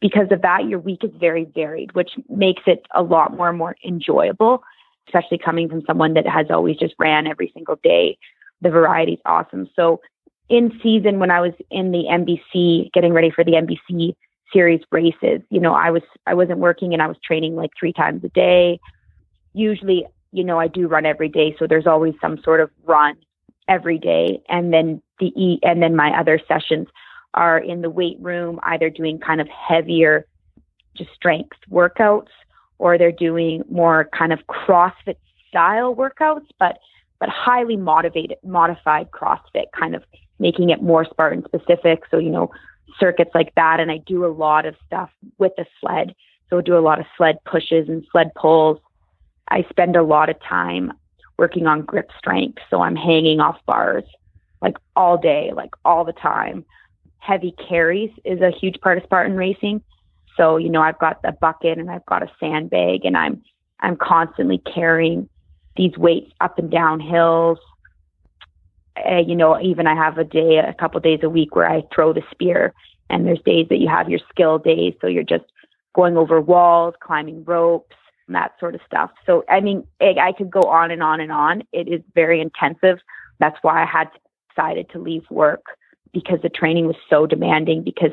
because 0.00 0.28
of 0.30 0.42
that, 0.42 0.66
your 0.66 0.78
week 0.78 1.04
is 1.04 1.10
very 1.18 1.44
varied, 1.54 1.94
which 1.94 2.12
makes 2.28 2.62
it 2.66 2.86
a 2.94 3.02
lot 3.02 3.36
more 3.36 3.50
and 3.50 3.58
more 3.58 3.76
enjoyable, 3.84 4.62
especially 5.06 5.38
coming 5.38 5.68
from 5.68 5.82
someone 5.86 6.14
that 6.14 6.26
has 6.26 6.46
always 6.50 6.76
just 6.76 6.94
ran 6.98 7.26
every 7.26 7.50
single 7.54 7.76
day. 7.82 8.18
The 8.62 8.70
variety 8.70 9.12
is 9.12 9.20
awesome. 9.26 9.68
So 9.76 10.00
in 10.48 10.78
season, 10.82 11.18
when 11.18 11.30
I 11.30 11.40
was 11.40 11.52
in 11.70 11.92
the 11.92 12.04
NBC, 12.10 12.92
getting 12.92 13.12
ready 13.12 13.30
for 13.30 13.44
the 13.44 13.52
NBC 13.52 14.14
series 14.52 14.80
races, 14.90 15.42
you 15.50 15.60
know, 15.60 15.74
I 15.74 15.90
was, 15.90 16.02
I 16.26 16.34
wasn't 16.34 16.58
working 16.58 16.92
and 16.92 17.02
I 17.02 17.06
was 17.06 17.16
training 17.24 17.54
like 17.54 17.70
three 17.78 17.92
times 17.92 18.24
a 18.24 18.28
day. 18.28 18.80
Usually, 19.52 20.06
you 20.32 20.44
know, 20.44 20.58
I 20.58 20.66
do 20.66 20.88
run 20.88 21.06
every 21.06 21.28
day. 21.28 21.54
So 21.58 21.66
there's 21.66 21.86
always 21.86 22.14
some 22.20 22.40
sort 22.42 22.60
of 22.60 22.70
run 22.84 23.16
every 23.68 23.98
day. 23.98 24.42
And 24.48 24.72
then 24.72 25.02
the, 25.18 25.26
e, 25.26 25.60
and 25.62 25.82
then 25.82 25.94
my 25.94 26.18
other 26.18 26.40
sessions 26.48 26.88
are 27.34 27.58
in 27.58 27.82
the 27.82 27.90
weight 27.90 28.16
room, 28.20 28.58
either 28.64 28.90
doing 28.90 29.18
kind 29.18 29.40
of 29.40 29.48
heavier, 29.48 30.26
just 30.96 31.10
strength 31.14 31.56
workouts, 31.70 32.28
or 32.78 32.98
they're 32.98 33.12
doing 33.12 33.62
more 33.70 34.08
kind 34.16 34.32
of 34.32 34.40
CrossFit 34.46 35.16
style 35.48 35.94
workouts, 35.94 36.46
but 36.58 36.78
but 37.18 37.28
highly 37.28 37.76
motivated, 37.76 38.38
modified 38.42 39.10
CrossFit, 39.10 39.66
kind 39.78 39.94
of 39.94 40.02
making 40.38 40.70
it 40.70 40.82
more 40.82 41.04
Spartan 41.04 41.44
specific. 41.44 42.04
So 42.10 42.18
you 42.18 42.30
know 42.30 42.50
circuits 42.98 43.30
like 43.34 43.54
that, 43.54 43.80
and 43.80 43.90
I 43.90 43.98
do 43.98 44.24
a 44.24 44.32
lot 44.32 44.66
of 44.66 44.74
stuff 44.86 45.10
with 45.38 45.52
the 45.56 45.66
sled. 45.80 46.14
So 46.48 46.58
I 46.58 46.62
do 46.62 46.76
a 46.76 46.80
lot 46.80 46.98
of 46.98 47.06
sled 47.16 47.36
pushes 47.44 47.88
and 47.88 48.04
sled 48.10 48.32
pulls. 48.34 48.78
I 49.48 49.64
spend 49.68 49.96
a 49.96 50.02
lot 50.02 50.30
of 50.30 50.40
time 50.40 50.92
working 51.38 51.66
on 51.66 51.82
grip 51.82 52.10
strength. 52.18 52.58
So 52.68 52.82
I'm 52.82 52.96
hanging 52.96 53.40
off 53.40 53.58
bars 53.66 54.04
like 54.60 54.76
all 54.96 55.16
day, 55.16 55.52
like 55.54 55.70
all 55.84 56.04
the 56.04 56.12
time 56.12 56.64
heavy 57.20 57.54
carries 57.68 58.10
is 58.24 58.40
a 58.40 58.50
huge 58.50 58.80
part 58.80 58.98
of 58.98 59.04
Spartan 59.04 59.36
racing. 59.36 59.82
So, 60.36 60.56
you 60.56 60.70
know, 60.70 60.82
I've 60.82 60.98
got 60.98 61.20
a 61.24 61.32
bucket 61.32 61.78
and 61.78 61.90
I've 61.90 62.06
got 62.06 62.22
a 62.22 62.30
sandbag 62.40 63.04
and 63.04 63.16
I'm 63.16 63.42
I'm 63.80 63.96
constantly 63.96 64.58
carrying 64.58 65.28
these 65.76 65.96
weights 65.96 66.32
up 66.40 66.58
and 66.58 66.70
down 66.70 67.00
hills. 67.00 67.58
Uh, 68.96 69.18
you 69.18 69.34
know, 69.34 69.58
even 69.60 69.86
I 69.86 69.94
have 69.94 70.18
a 70.18 70.24
day, 70.24 70.58
a 70.58 70.74
couple 70.74 71.00
days 71.00 71.20
a 71.22 71.30
week 71.30 71.54
where 71.54 71.70
I 71.70 71.82
throw 71.94 72.12
the 72.12 72.22
spear, 72.30 72.74
and 73.08 73.26
there's 73.26 73.40
days 73.40 73.66
that 73.70 73.78
you 73.78 73.88
have 73.88 74.10
your 74.10 74.20
skill 74.28 74.58
days, 74.58 74.94
so 75.00 75.06
you're 75.06 75.22
just 75.22 75.44
going 75.94 76.16
over 76.16 76.40
walls, 76.40 76.94
climbing 77.00 77.44
ropes, 77.44 77.96
and 78.26 78.36
that 78.36 78.52
sort 78.60 78.74
of 78.74 78.80
stuff. 78.86 79.10
So, 79.24 79.44
I 79.48 79.60
mean, 79.60 79.86
I 80.00 80.32
could 80.36 80.50
go 80.50 80.60
on 80.62 80.90
and 80.90 81.02
on 81.02 81.20
and 81.20 81.32
on. 81.32 81.62
It 81.72 81.88
is 81.88 82.02
very 82.14 82.40
intensive. 82.40 82.98
That's 83.38 83.56
why 83.62 83.82
I 83.82 83.86
had 83.86 84.10
decided 84.50 84.90
to 84.90 84.98
leave 84.98 85.24
work 85.30 85.64
because 86.12 86.40
the 86.42 86.48
training 86.48 86.86
was 86.86 86.96
so 87.08 87.26
demanding 87.26 87.82
because 87.82 88.12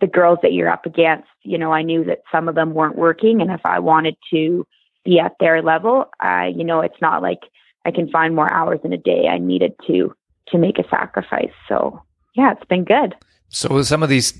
the 0.00 0.06
girls 0.06 0.38
that 0.42 0.52
you're 0.52 0.70
up 0.70 0.86
against, 0.86 1.28
you 1.42 1.58
know, 1.58 1.72
I 1.72 1.82
knew 1.82 2.04
that 2.04 2.22
some 2.32 2.48
of 2.48 2.54
them 2.54 2.74
weren't 2.74 2.96
working. 2.96 3.40
And 3.40 3.50
if 3.50 3.60
I 3.64 3.78
wanted 3.78 4.16
to 4.32 4.66
be 5.04 5.18
at 5.18 5.36
their 5.40 5.62
level, 5.62 6.06
I, 6.20 6.48
you 6.48 6.64
know, 6.64 6.80
it's 6.80 7.00
not 7.00 7.22
like 7.22 7.40
I 7.84 7.90
can 7.90 8.10
find 8.10 8.34
more 8.34 8.52
hours 8.52 8.80
in 8.84 8.92
a 8.92 8.98
day, 8.98 9.26
I 9.28 9.38
needed 9.38 9.72
to 9.86 10.14
to 10.48 10.58
make 10.58 10.78
a 10.78 10.88
sacrifice. 10.88 11.52
So 11.68 12.02
yeah, 12.34 12.52
it's 12.52 12.64
been 12.64 12.84
good. 12.84 13.14
So 13.48 13.74
with 13.74 13.86
some 13.86 14.02
of 14.02 14.08
these 14.08 14.32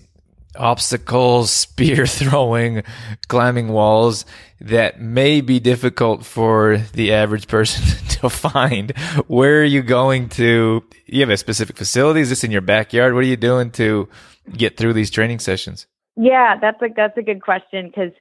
obstacles, 0.57 1.51
spear 1.51 2.07
throwing, 2.07 2.83
climbing 3.29 3.69
walls 3.69 4.25
that 4.61 5.01
may 5.01 5.41
be 5.41 5.59
difficult 5.59 6.25
for 6.25 6.79
the 6.93 7.13
average 7.13 7.49
person 7.49 7.83
to 8.09 8.29
find. 8.29 8.97
Where 9.27 9.61
are 9.61 9.65
you 9.65 9.83
going 9.83 10.29
to? 10.31 10.85
You 11.07 11.21
have 11.21 11.31
a 11.31 11.37
specific 11.37 11.77
facility? 11.77 12.21
Is 12.21 12.29
this 12.29 12.45
in 12.45 12.51
your 12.51 12.61
backyard? 12.61 13.15
What 13.15 13.21
are 13.21 13.29
you 13.29 13.37
doing 13.37 13.71
to 13.73 14.09
get 14.57 14.77
through 14.77 14.93
these 14.93 15.11
training 15.11 15.39
sessions? 15.39 15.87
Yeah, 16.17 16.57
that's 16.61 16.81
a 16.83 16.89
that's 16.95 17.17
a 17.17 17.23
good 17.23 17.43
question 17.43 17.87
because 17.87 18.13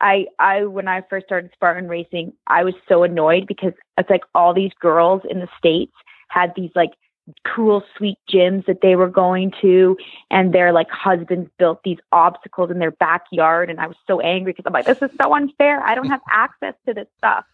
I 0.00 0.26
I 0.38 0.64
when 0.64 0.88
I 0.88 1.02
first 1.08 1.26
started 1.26 1.50
Spartan 1.54 1.88
racing, 1.88 2.32
I 2.46 2.64
was 2.64 2.74
so 2.88 3.02
annoyed 3.02 3.46
because 3.46 3.72
it's 3.96 4.10
like 4.10 4.24
all 4.34 4.52
these 4.52 4.72
girls 4.80 5.22
in 5.28 5.40
the 5.40 5.48
states 5.56 5.94
had 6.28 6.52
these 6.56 6.70
like 6.74 6.90
cool 7.44 7.82
sweet 7.96 8.18
gyms 8.32 8.66
that 8.66 8.80
they 8.82 8.94
were 8.94 9.08
going 9.08 9.52
to 9.60 9.96
and 10.30 10.52
their 10.52 10.72
like 10.72 10.88
husbands 10.90 11.50
built 11.58 11.82
these 11.82 11.98
obstacles 12.12 12.70
in 12.70 12.78
their 12.78 12.92
backyard 12.92 13.68
and 13.68 13.80
I 13.80 13.86
was 13.86 13.96
so 14.06 14.20
angry 14.20 14.52
because 14.52 14.64
I'm 14.66 14.72
like 14.72 14.86
this 14.86 15.02
is 15.02 15.10
so 15.20 15.34
unfair. 15.34 15.80
I 15.80 15.94
don't 15.94 16.08
have 16.08 16.20
access 16.30 16.74
to 16.86 16.94
this 16.94 17.08
stuff. 17.18 17.44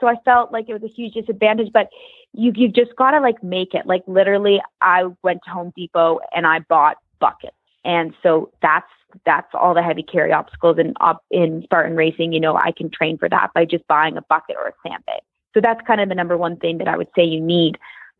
So 0.00 0.08
I 0.08 0.16
felt 0.24 0.50
like 0.50 0.68
it 0.68 0.72
was 0.72 0.82
a 0.82 0.92
huge 0.92 1.14
disadvantage 1.14 1.72
but 1.72 1.88
you 2.32 2.52
you 2.54 2.68
just 2.68 2.96
got 2.96 3.12
to 3.12 3.20
like 3.20 3.42
make 3.42 3.74
it. 3.74 3.86
Like 3.86 4.02
literally 4.06 4.60
I 4.80 5.04
went 5.22 5.42
to 5.44 5.50
Home 5.50 5.72
Depot 5.76 6.20
and 6.34 6.46
I 6.46 6.60
bought 6.60 6.96
buckets. 7.20 7.56
And 7.84 8.14
so 8.22 8.50
that's 8.62 8.90
that's 9.24 9.48
all 9.54 9.74
the 9.74 9.82
heavy 9.82 10.02
carry 10.02 10.32
obstacles 10.32 10.78
in 10.78 10.94
in 11.30 11.62
Spartan 11.62 11.96
racing, 11.96 12.32
you 12.32 12.40
know, 12.40 12.56
I 12.56 12.72
can 12.72 12.90
train 12.90 13.18
for 13.18 13.28
that 13.28 13.50
by 13.54 13.64
just 13.64 13.86
buying 13.86 14.16
a 14.16 14.22
bucket 14.22 14.56
or 14.56 14.68
a 14.68 14.72
sandbag. 14.88 15.20
So 15.54 15.60
that's 15.60 15.80
kind 15.86 16.00
of 16.00 16.08
the 16.08 16.14
number 16.14 16.36
one 16.36 16.56
thing 16.56 16.78
that 16.78 16.88
I 16.88 16.96
would 16.96 17.08
say 17.16 17.24
you 17.24 17.40
need 17.40 17.78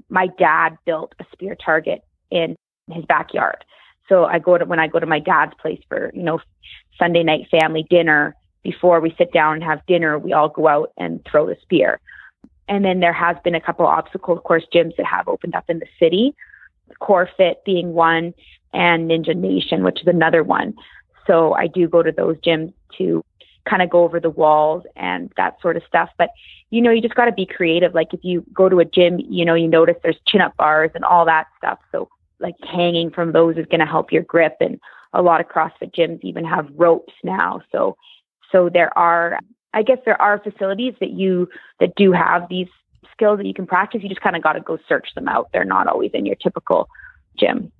my 0.08 0.28
dad 0.38 0.78
built 0.84 1.14
a 1.20 1.24
spear 1.32 1.54
target 1.54 2.02
in 2.30 2.56
his 2.90 3.04
backyard. 3.04 3.64
So 4.08 4.24
I 4.24 4.38
go 4.38 4.58
to 4.58 4.64
when 4.64 4.80
I 4.80 4.88
go 4.88 4.98
to 4.98 5.06
my 5.06 5.20
dad's 5.20 5.52
place 5.60 5.80
for, 5.88 6.10
you 6.14 6.22
know, 6.22 6.40
Sunday 6.98 7.22
night 7.22 7.46
family 7.50 7.86
dinner, 7.88 8.34
before 8.62 9.00
we 9.00 9.14
sit 9.16 9.32
down 9.32 9.54
and 9.54 9.64
have 9.64 9.84
dinner, 9.86 10.18
we 10.18 10.32
all 10.32 10.48
go 10.48 10.68
out 10.68 10.92
and 10.96 11.24
throw 11.30 11.46
the 11.46 11.56
spear. 11.62 12.00
And 12.68 12.84
then 12.84 13.00
there 13.00 13.12
has 13.12 13.36
been 13.42 13.54
a 13.54 13.60
couple 13.60 13.86
of 13.86 13.92
obstacle 13.92 14.38
course 14.38 14.66
gyms 14.72 14.96
that 14.96 15.06
have 15.06 15.28
opened 15.28 15.54
up 15.54 15.64
in 15.68 15.78
the 15.78 15.86
city, 15.98 16.34
Core 16.98 17.28
Fit 17.36 17.64
being 17.64 17.94
one, 17.94 18.34
and 18.72 19.10
Ninja 19.10 19.34
Nation, 19.34 19.82
which 19.82 20.02
is 20.02 20.06
another 20.06 20.42
one. 20.42 20.74
So 21.26 21.54
I 21.54 21.66
do 21.66 21.88
go 21.88 22.02
to 22.02 22.12
those 22.12 22.36
gyms 22.38 22.72
to 22.98 23.24
kind 23.68 23.82
of 23.82 23.90
go 23.90 24.04
over 24.04 24.20
the 24.20 24.30
walls 24.30 24.84
and 24.96 25.32
that 25.36 25.60
sort 25.60 25.76
of 25.76 25.82
stuff. 25.86 26.10
But 26.18 26.30
you 26.70 26.80
know, 26.80 26.90
you 26.90 27.02
just 27.02 27.14
got 27.14 27.26
to 27.26 27.32
be 27.32 27.46
creative. 27.46 27.94
Like 27.94 28.14
if 28.14 28.20
you 28.22 28.44
go 28.52 28.68
to 28.68 28.80
a 28.80 28.84
gym, 28.84 29.18
you 29.18 29.44
know, 29.44 29.54
you 29.54 29.68
notice 29.68 29.96
there's 30.02 30.18
chin 30.26 30.40
up 30.40 30.56
bars 30.56 30.90
and 30.94 31.04
all 31.04 31.24
that 31.26 31.46
stuff. 31.58 31.78
So 31.92 32.08
like 32.38 32.54
hanging 32.62 33.10
from 33.10 33.32
those 33.32 33.56
is 33.56 33.66
going 33.66 33.80
to 33.80 33.86
help 33.86 34.12
your 34.12 34.22
grip. 34.22 34.56
And 34.60 34.80
a 35.12 35.22
lot 35.22 35.40
of 35.40 35.48
CrossFit 35.48 35.94
gyms 35.94 36.20
even 36.22 36.44
have 36.44 36.68
ropes 36.74 37.12
now. 37.24 37.60
So, 37.72 37.96
so 38.52 38.68
there 38.72 38.96
are, 38.96 39.38
I 39.74 39.82
guess 39.82 39.98
there 40.04 40.20
are 40.20 40.38
facilities 40.38 40.94
that 41.00 41.10
you, 41.10 41.48
that 41.80 41.94
do 41.96 42.12
have 42.12 42.48
these 42.48 42.68
skills 43.12 43.38
that 43.38 43.46
you 43.46 43.54
can 43.54 43.66
practice. 43.66 44.02
You 44.02 44.08
just 44.08 44.20
kind 44.20 44.36
of 44.36 44.42
got 44.42 44.52
to 44.54 44.60
go 44.60 44.78
search 44.88 45.08
them 45.14 45.28
out. 45.28 45.48
They're 45.52 45.64
not 45.64 45.86
always 45.86 46.12
in 46.14 46.24
your 46.24 46.36
typical 46.36 46.88
gym. 47.36 47.72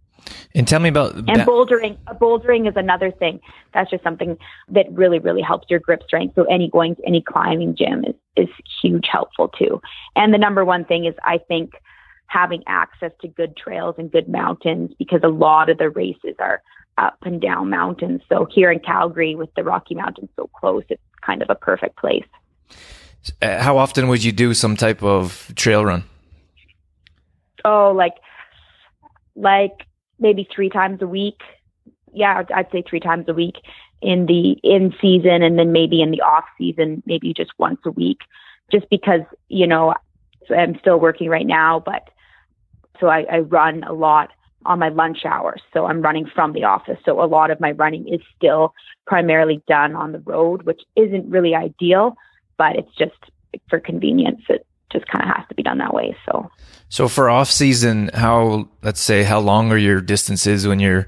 And 0.55 0.67
tell 0.67 0.81
me 0.81 0.89
about 0.89 1.15
and 1.15 1.29
bouldering. 1.29 1.97
Bouldering 2.21 2.69
is 2.69 2.75
another 2.77 3.11
thing. 3.11 3.41
That's 3.73 3.91
just 3.91 4.03
something 4.03 4.37
that 4.69 4.87
really, 4.93 5.19
really 5.19 5.43
helps 5.43 5.71
your 5.71 5.81
grip 5.81 6.03
strength. 6.05 6.35
So 6.35 6.45
any 6.45 6.69
going 6.69 6.97
to 6.97 7.07
any 7.07 7.23
climbing 7.23 7.77
gym 7.77 8.05
is 8.05 8.15
is 8.37 8.49
huge 8.83 9.07
helpful 9.11 9.49
too. 9.49 9.81
And 10.17 10.35
the 10.35 10.39
number 10.39 10.65
one 10.65 10.85
thing 10.85 11.05
is 11.05 11.15
I 11.25 11.39
think 11.39 11.75
having 12.27 12.63
access 12.67 13.13
to 13.21 13.29
good 13.29 13.57
trails 13.57 13.97
and 13.99 14.11
good 14.11 14.29
mountains 14.29 14.93
because 14.99 15.21
a 15.25 15.29
lot 15.29 15.69
of 15.69 15.79
the 15.79 15.91
races 15.91 16.37
are 16.39 16.63
up 16.97 17.19
and 17.23 17.41
down 17.41 17.71
mountains. 17.71 18.23
So 18.29 18.47
here 18.53 18.71
in 18.71 18.79
Calgary 18.79 19.35
with 19.35 19.53
the 19.55 19.65
Rocky 19.65 19.95
Mountains 19.95 20.31
so 20.37 20.49
close, 20.55 20.85
it's 20.89 21.03
kind 21.23 21.43
of 21.43 21.51
a 21.51 21.55
perfect 21.55 21.97
place. 21.97 22.25
Uh, 23.43 23.61
how 23.61 23.79
often 23.79 24.09
would 24.09 24.23
you 24.23 24.33
do 24.33 24.55
some 24.55 24.77
type 24.77 25.03
of 25.03 25.53
trail 25.57 25.85
run? 25.85 26.05
Oh, 27.65 27.93
like 27.95 28.15
like 29.35 29.87
maybe 30.21 30.49
three 30.55 30.69
times 30.69 31.03
a 31.03 31.07
week. 31.07 31.41
Yeah, 32.13 32.43
I'd 32.55 32.71
say 32.71 32.83
three 32.89 33.01
times 33.01 33.27
a 33.29 33.35
week 33.35 33.57
in 34.03 34.27
the 34.27 34.53
in 34.63 34.95
season 35.01 35.43
and 35.43 35.59
then 35.59 35.73
maybe 35.73 36.03
in 36.03 36.11
the 36.11 36.23
off 36.23 36.45
season, 36.59 37.03
maybe 37.07 37.33
just 37.35 37.51
once 37.59 37.81
a 37.85 37.91
week, 37.91 38.19
just 38.71 38.89
because, 38.91 39.21
you 39.49 39.67
know, 39.67 39.95
I'm 40.51 40.79
still 40.81 40.99
working 40.99 41.29
right 41.29 41.47
now, 41.47 41.81
but 41.81 42.09
so 42.99 43.09
I, 43.09 43.25
I 43.31 43.39
run 43.41 43.85
a 43.85 43.93
lot 43.93 44.31
on 44.67 44.79
my 44.79 44.89
lunch 44.89 45.25
hours. 45.25 45.63
So 45.73 45.87
I'm 45.87 46.03
running 46.03 46.27
from 46.35 46.53
the 46.53 46.65
office. 46.65 46.99
So 47.05 47.23
a 47.23 47.25
lot 47.25 47.51
of 47.51 47.61
my 47.61 47.71
running 47.73 48.09
is 48.09 48.21
still 48.37 48.75
primarily 49.07 49.63
done 49.67 49.95
on 49.95 50.13
the 50.13 50.19
road, 50.21 50.65
which 50.65 50.83
isn't 50.97 51.31
really 51.31 51.55
ideal, 51.55 52.17
but 52.59 52.77
it's 52.77 52.95
just 52.97 53.17
for 53.69 53.81
convenience. 53.81 54.43
It 54.49 54.67
just 54.93 55.07
kind 55.07 55.29
of 55.29 55.37
has 55.37 55.47
to 55.49 55.55
be 55.55 55.63
done 55.63 55.79
that 55.79 55.95
way. 55.95 56.17
So, 56.27 56.51
so 56.89 57.09
for 57.09 57.31
off 57.31 57.51
season, 57.51 58.11
how 58.15 58.69
let's 58.83 59.01
say 59.01 59.23
how 59.23 59.41
long 59.41 59.71
are 59.73 59.79
your 59.79 60.01
distances 60.01 60.67
when 60.67 60.81
you're 60.81 61.07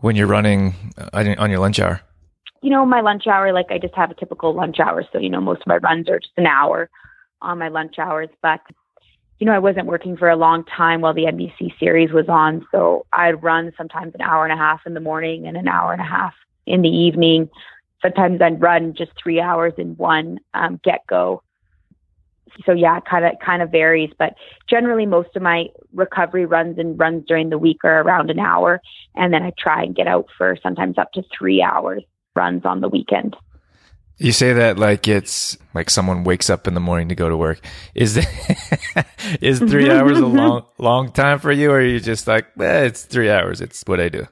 when 0.00 0.16
you're 0.16 0.26
running 0.26 0.74
on 1.12 1.50
your 1.50 1.60
lunch 1.60 1.80
hour? 1.80 2.00
You 2.60 2.70
know, 2.70 2.84
my 2.84 3.00
lunch 3.00 3.26
hour, 3.26 3.52
like 3.52 3.66
I 3.70 3.78
just 3.78 3.94
have 3.94 4.10
a 4.10 4.14
typical 4.14 4.54
lunch 4.54 4.80
hour. 4.80 5.04
So, 5.12 5.18
you 5.18 5.30
know, 5.30 5.40
most 5.40 5.60
of 5.60 5.66
my 5.66 5.76
runs 5.78 6.08
are 6.08 6.18
just 6.18 6.32
an 6.36 6.46
hour 6.46 6.90
on 7.40 7.58
my 7.58 7.68
lunch 7.68 7.98
hours. 7.98 8.28
But, 8.42 8.60
you 9.38 9.46
know, 9.46 9.52
I 9.52 9.60
wasn't 9.60 9.86
working 9.86 10.16
for 10.16 10.28
a 10.28 10.36
long 10.36 10.64
time 10.64 11.00
while 11.00 11.14
the 11.14 11.24
NBC 11.24 11.78
series 11.78 12.10
was 12.10 12.28
on. 12.28 12.66
So 12.72 13.06
I'd 13.12 13.42
run 13.42 13.72
sometimes 13.76 14.14
an 14.14 14.22
hour 14.22 14.44
and 14.44 14.52
a 14.52 14.56
half 14.56 14.80
in 14.86 14.94
the 14.94 15.00
morning 15.00 15.46
and 15.46 15.56
an 15.56 15.68
hour 15.68 15.92
and 15.92 16.00
a 16.00 16.04
half 16.04 16.34
in 16.66 16.82
the 16.82 16.88
evening. 16.88 17.48
Sometimes 18.02 18.42
I'd 18.42 18.60
run 18.60 18.94
just 18.94 19.12
three 19.20 19.40
hours 19.40 19.72
in 19.78 19.96
one 19.96 20.38
um, 20.54 20.80
get 20.82 21.06
go 21.08 21.42
so 22.64 22.72
yeah, 22.72 23.00
kind 23.00 23.24
of 23.24 23.32
kind 23.44 23.62
of 23.62 23.70
varies, 23.70 24.10
but 24.18 24.34
generally 24.68 25.06
most 25.06 25.34
of 25.36 25.42
my 25.42 25.66
recovery 25.92 26.46
runs 26.46 26.78
and 26.78 26.98
runs 26.98 27.24
during 27.26 27.50
the 27.50 27.58
week 27.58 27.78
are 27.84 28.00
around 28.00 28.30
an 28.30 28.38
hour, 28.38 28.80
and 29.14 29.32
then 29.32 29.42
I 29.42 29.52
try 29.58 29.82
and 29.82 29.94
get 29.94 30.06
out 30.06 30.26
for 30.36 30.56
sometimes 30.62 30.98
up 30.98 31.12
to 31.12 31.22
three 31.36 31.62
hours 31.62 32.02
runs 32.34 32.64
on 32.64 32.80
the 32.80 32.88
weekend. 32.88 33.36
You 34.18 34.32
say 34.32 34.52
that 34.52 34.78
like 34.78 35.06
it's 35.06 35.56
like 35.74 35.90
someone 35.90 36.24
wakes 36.24 36.50
up 36.50 36.66
in 36.66 36.74
the 36.74 36.80
morning 36.80 37.08
to 37.08 37.14
go 37.14 37.28
to 37.28 37.36
work. 37.36 37.60
Is 37.94 38.16
is 39.40 39.60
three 39.60 39.90
hours 39.90 40.18
a 40.18 40.26
long 40.26 40.64
long 40.78 41.12
time 41.12 41.38
for 41.38 41.52
you, 41.52 41.70
or 41.70 41.78
are 41.78 41.82
you 41.82 42.00
just 42.00 42.26
like 42.26 42.46
eh, 42.60 42.84
it's 42.84 43.04
three 43.04 43.30
hours? 43.30 43.60
It's 43.60 43.82
what 43.86 44.00
I 44.00 44.08
do. 44.08 44.26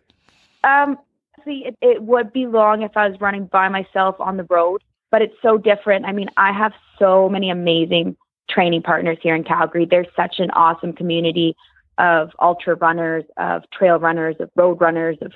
Um, 0.64 0.98
see, 1.44 1.64
it, 1.66 1.76
it 1.80 2.02
would 2.02 2.32
be 2.32 2.46
long 2.46 2.82
if 2.82 2.96
I 2.96 3.08
was 3.08 3.20
running 3.20 3.46
by 3.46 3.68
myself 3.68 4.16
on 4.18 4.36
the 4.36 4.44
road 4.50 4.82
but 5.10 5.22
it's 5.22 5.34
so 5.42 5.58
different. 5.58 6.04
I 6.04 6.12
mean, 6.12 6.28
I 6.36 6.52
have 6.52 6.72
so 6.98 7.28
many 7.28 7.50
amazing 7.50 8.16
training 8.48 8.82
partners 8.82 9.18
here 9.22 9.34
in 9.34 9.44
Calgary. 9.44 9.86
There's 9.88 10.06
such 10.16 10.36
an 10.38 10.50
awesome 10.50 10.92
community 10.92 11.56
of 11.98 12.30
ultra 12.40 12.74
runners, 12.76 13.24
of 13.36 13.62
trail 13.70 13.98
runners, 13.98 14.36
of 14.40 14.50
road 14.54 14.80
runners, 14.80 15.16
of 15.22 15.32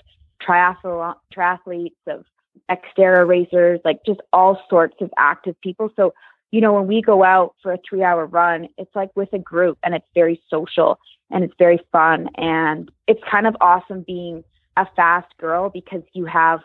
triathlon 0.47 1.15
triathletes, 1.35 1.95
of 2.07 2.25
Xterra 2.71 3.27
racers, 3.27 3.81
like 3.85 4.01
just 4.07 4.21
all 4.33 4.61
sorts 4.69 4.97
of 5.01 5.11
active 5.19 5.61
people. 5.61 5.91
So, 5.97 6.15
you 6.51 6.61
know, 6.61 6.73
when 6.73 6.87
we 6.87 7.03
go 7.03 7.25
out 7.25 7.55
for 7.63 7.73
a 7.73 7.79
three 7.89 8.03
hour 8.03 8.27
run, 8.27 8.69
it's 8.79 8.95
like 8.95 9.11
with 9.15 9.33
a 9.33 9.39
group 9.39 9.79
and 9.83 9.95
it's 9.95 10.07
very 10.15 10.41
social 10.51 10.99
and 11.31 11.45
it's 11.45 11.55
very 11.59 11.81
fun. 11.93 12.29
And 12.37 12.91
it's 13.07 13.23
kind 13.31 13.47
of 13.47 13.57
awesome 13.61 14.03
being 14.07 14.45
a 14.77 14.87
fast 14.97 15.29
girl 15.39 15.71
because 15.71 16.03
you 16.13 16.27
have 16.27 16.61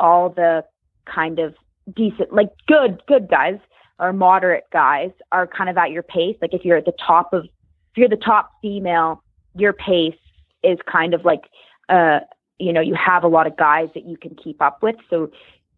all 0.00 0.30
the 0.30 0.64
kind 1.06 1.38
of 1.38 1.54
decent, 1.94 2.32
like 2.32 2.50
good, 2.66 3.02
good 3.06 3.28
guys 3.28 3.58
or 3.98 4.12
moderate 4.12 4.64
guys 4.72 5.10
are 5.32 5.46
kind 5.46 5.68
of 5.68 5.76
at 5.76 5.90
your 5.90 6.02
pace. 6.02 6.36
Like 6.40 6.54
if 6.54 6.64
you're 6.64 6.76
at 6.76 6.84
the 6.84 6.94
top 7.04 7.32
of, 7.32 7.44
if 7.44 7.96
you're 7.96 8.08
the 8.08 8.16
top 8.16 8.50
female, 8.62 9.22
your 9.54 9.72
pace 9.72 10.18
is 10.62 10.78
kind 10.90 11.14
of 11.14 11.24
like, 11.24 11.44
uh, 11.88 12.20
you 12.58 12.72
know, 12.72 12.80
you 12.80 12.94
have 12.94 13.24
a 13.24 13.28
lot 13.28 13.46
of 13.46 13.56
guys 13.56 13.88
that 13.94 14.06
you 14.06 14.16
can 14.16 14.34
keep 14.34 14.60
up 14.60 14.82
with. 14.82 14.96
So 15.10 15.30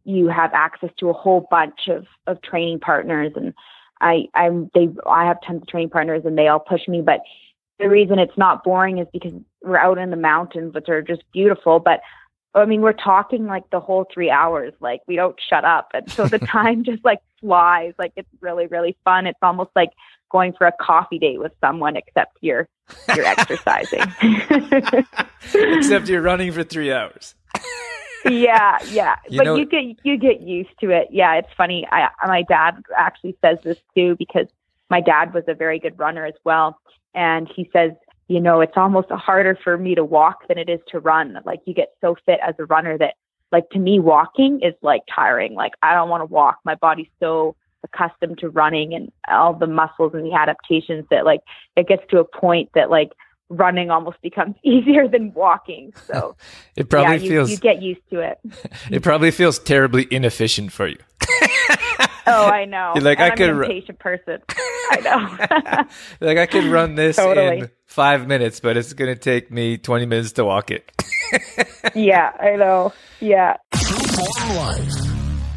you 0.05 0.29
have 0.29 0.53
access 0.55 0.91
to 0.99 1.09
a 1.09 1.13
whole 1.13 1.47
bunch 1.51 1.89
of, 1.89 2.07
of 2.27 2.41
training 2.43 2.81
partners 2.81 3.33
and 3.37 3.55
I, 4.01 4.25
I'm, 4.35 4.71
they, 4.75 4.89
I 5.07 5.27
have 5.27 5.39
tons 5.47 5.63
of 5.63 5.69
training 5.69 5.91
partners 5.91 6.23
and 6.25 6.37
they 6.37 6.49
all 6.49 6.61
push 6.61 6.89
me, 6.89 7.03
but 7.03 7.21
the 7.79 7.89
reason 7.89 8.19
it's 8.19 8.37
not 8.37 8.65
boring 8.65 8.99
is 8.99 9.07
because 9.13 9.33
we're 9.63 9.77
out 9.77 9.99
in 9.99 10.11
the 10.11 10.17
mountains, 10.17 10.75
which 10.75 10.89
are 10.89 11.03
just 11.03 11.23
beautiful, 11.33 11.81
but 11.81 12.01
I 12.55 12.65
mean, 12.65 12.81
we're 12.81 12.93
talking 12.93 13.47
like 13.47 13.69
the 13.71 13.81
whole 13.81 14.07
three 14.13 14.31
hours. 14.31 14.73
Like 14.81 15.03
we 15.07 15.17
don't 15.17 15.37
shut 15.49 15.65
up, 15.65 15.91
and 15.95 16.11
so 16.11 16.27
the 16.27 16.39
time 16.57 16.85
just 16.85 17.05
like 17.05 17.21
flies. 17.41 17.95
Like 17.99 18.13
it's 18.17 18.29
really, 18.41 18.67
really 18.67 18.97
fun. 19.05 19.27
It's 19.27 19.39
almost 19.43 19.71
like 19.77 19.91
going 20.31 20.53
for 20.53 20.67
a 20.67 20.73
coffee 20.81 21.19
date 21.19 21.39
with 21.39 21.53
someone, 21.61 21.97
except 21.97 22.37
you're 22.41 22.69
you're 23.15 23.25
exercising. 23.25 24.03
except 25.55 26.09
you're 26.09 26.23
running 26.23 26.53
for 26.53 26.65
three 26.65 26.93
hours. 26.93 27.35
yeah, 28.25 28.79
yeah, 28.91 29.17
you 29.29 29.39
but 29.39 29.45
know, 29.45 29.55
you 29.57 29.67
get 29.67 29.85
you 30.05 30.17
get 30.17 30.41
used 30.41 30.71
to 30.81 30.91
it. 30.91 31.09
Yeah, 31.11 31.35
it's 31.37 31.53
funny. 31.57 31.87
I 31.91 32.09
my 32.27 32.43
dad 32.43 32.83
actually 32.97 33.37
says 33.43 33.59
this 33.63 33.79
too 33.95 34.17
because 34.19 34.47
my 34.91 35.01
dad 35.01 35.33
was 35.33 35.45
a 35.47 35.55
very 35.55 35.79
good 35.79 35.99
runner 35.99 36.27
as 36.27 36.35
well. 36.45 36.79
And 37.15 37.51
he 37.55 37.71
says, 37.73 37.93
you 38.31 38.39
know, 38.39 38.61
it's 38.61 38.77
almost 38.77 39.11
harder 39.11 39.59
for 39.65 39.77
me 39.77 39.97
to 39.97 40.05
walk 40.05 40.47
than 40.47 40.57
it 40.57 40.69
is 40.69 40.79
to 40.87 41.01
run. 41.01 41.37
Like 41.45 41.59
you 41.67 41.75
get 41.75 41.89
so 42.01 42.15
fit 42.25 42.39
as 42.47 42.55
a 42.61 42.65
runner 42.67 42.97
that 42.97 43.15
like 43.51 43.69
to 43.71 43.81
me 43.81 43.99
walking 43.99 44.61
is 44.63 44.73
like 44.83 45.01
tiring. 45.13 45.55
Like 45.55 45.73
I 45.83 45.95
don't 45.95 46.09
want 46.09 46.21
to 46.21 46.27
walk. 46.27 46.59
My 46.65 46.77
body's 46.77 47.09
so 47.19 47.57
accustomed 47.83 48.39
to 48.39 48.49
running 48.49 48.95
and 48.95 49.11
all 49.27 49.53
the 49.53 49.67
muscles 49.67 50.13
and 50.15 50.25
the 50.25 50.33
adaptations 50.33 51.07
that 51.11 51.25
like 51.25 51.41
it 51.77 51.89
gets 51.89 52.05
to 52.11 52.21
a 52.21 52.25
point 52.25 52.71
that 52.77 52.89
like 52.89 53.11
running 53.49 53.91
almost 53.91 54.19
becomes 54.23 54.55
easier 54.65 55.09
than 55.09 55.35
walking. 55.35 55.93
So 56.07 56.37
it 56.77 56.89
probably 56.89 57.17
yeah, 57.17 57.23
you, 57.23 57.31
feels 57.31 57.51
you 57.51 57.57
get 57.57 57.83
used 57.83 58.09
to 58.11 58.21
it. 58.21 58.39
it 58.93 59.03
probably 59.03 59.33
feels 59.33 59.59
terribly 59.59 60.07
inefficient 60.09 60.71
for 60.71 60.87
you. 60.87 60.99
oh, 62.29 62.47
I 62.47 62.65
know. 62.65 62.93
You're 62.95 63.03
like 63.03 63.19
and 63.19 63.25
I 63.25 63.31
I'm 63.31 63.37
could 63.37 63.51
an 63.51 63.57
ru- 63.57 63.65
impatient 63.65 63.99
person. 63.99 64.39
I 64.93 65.01
know. 66.21 66.27
like 66.29 66.39
I 66.39 66.47
could 66.47 66.67
run 66.67 66.95
this 66.95 67.17
Totally. 67.17 67.59
in 67.59 67.71
five 67.91 68.27
minutes, 68.27 68.61
but 68.61 68.77
it's 68.77 68.93
gonna 68.93 69.17
take 69.17 69.51
me 69.51 69.77
twenty 69.77 70.07
minutes 70.07 70.33
to 70.33 70.45
walk 70.45 70.71
it. 70.71 70.91
yeah, 71.95 72.33
I 72.41 72.57
know. 72.57 72.93
Yeah. 73.21 73.57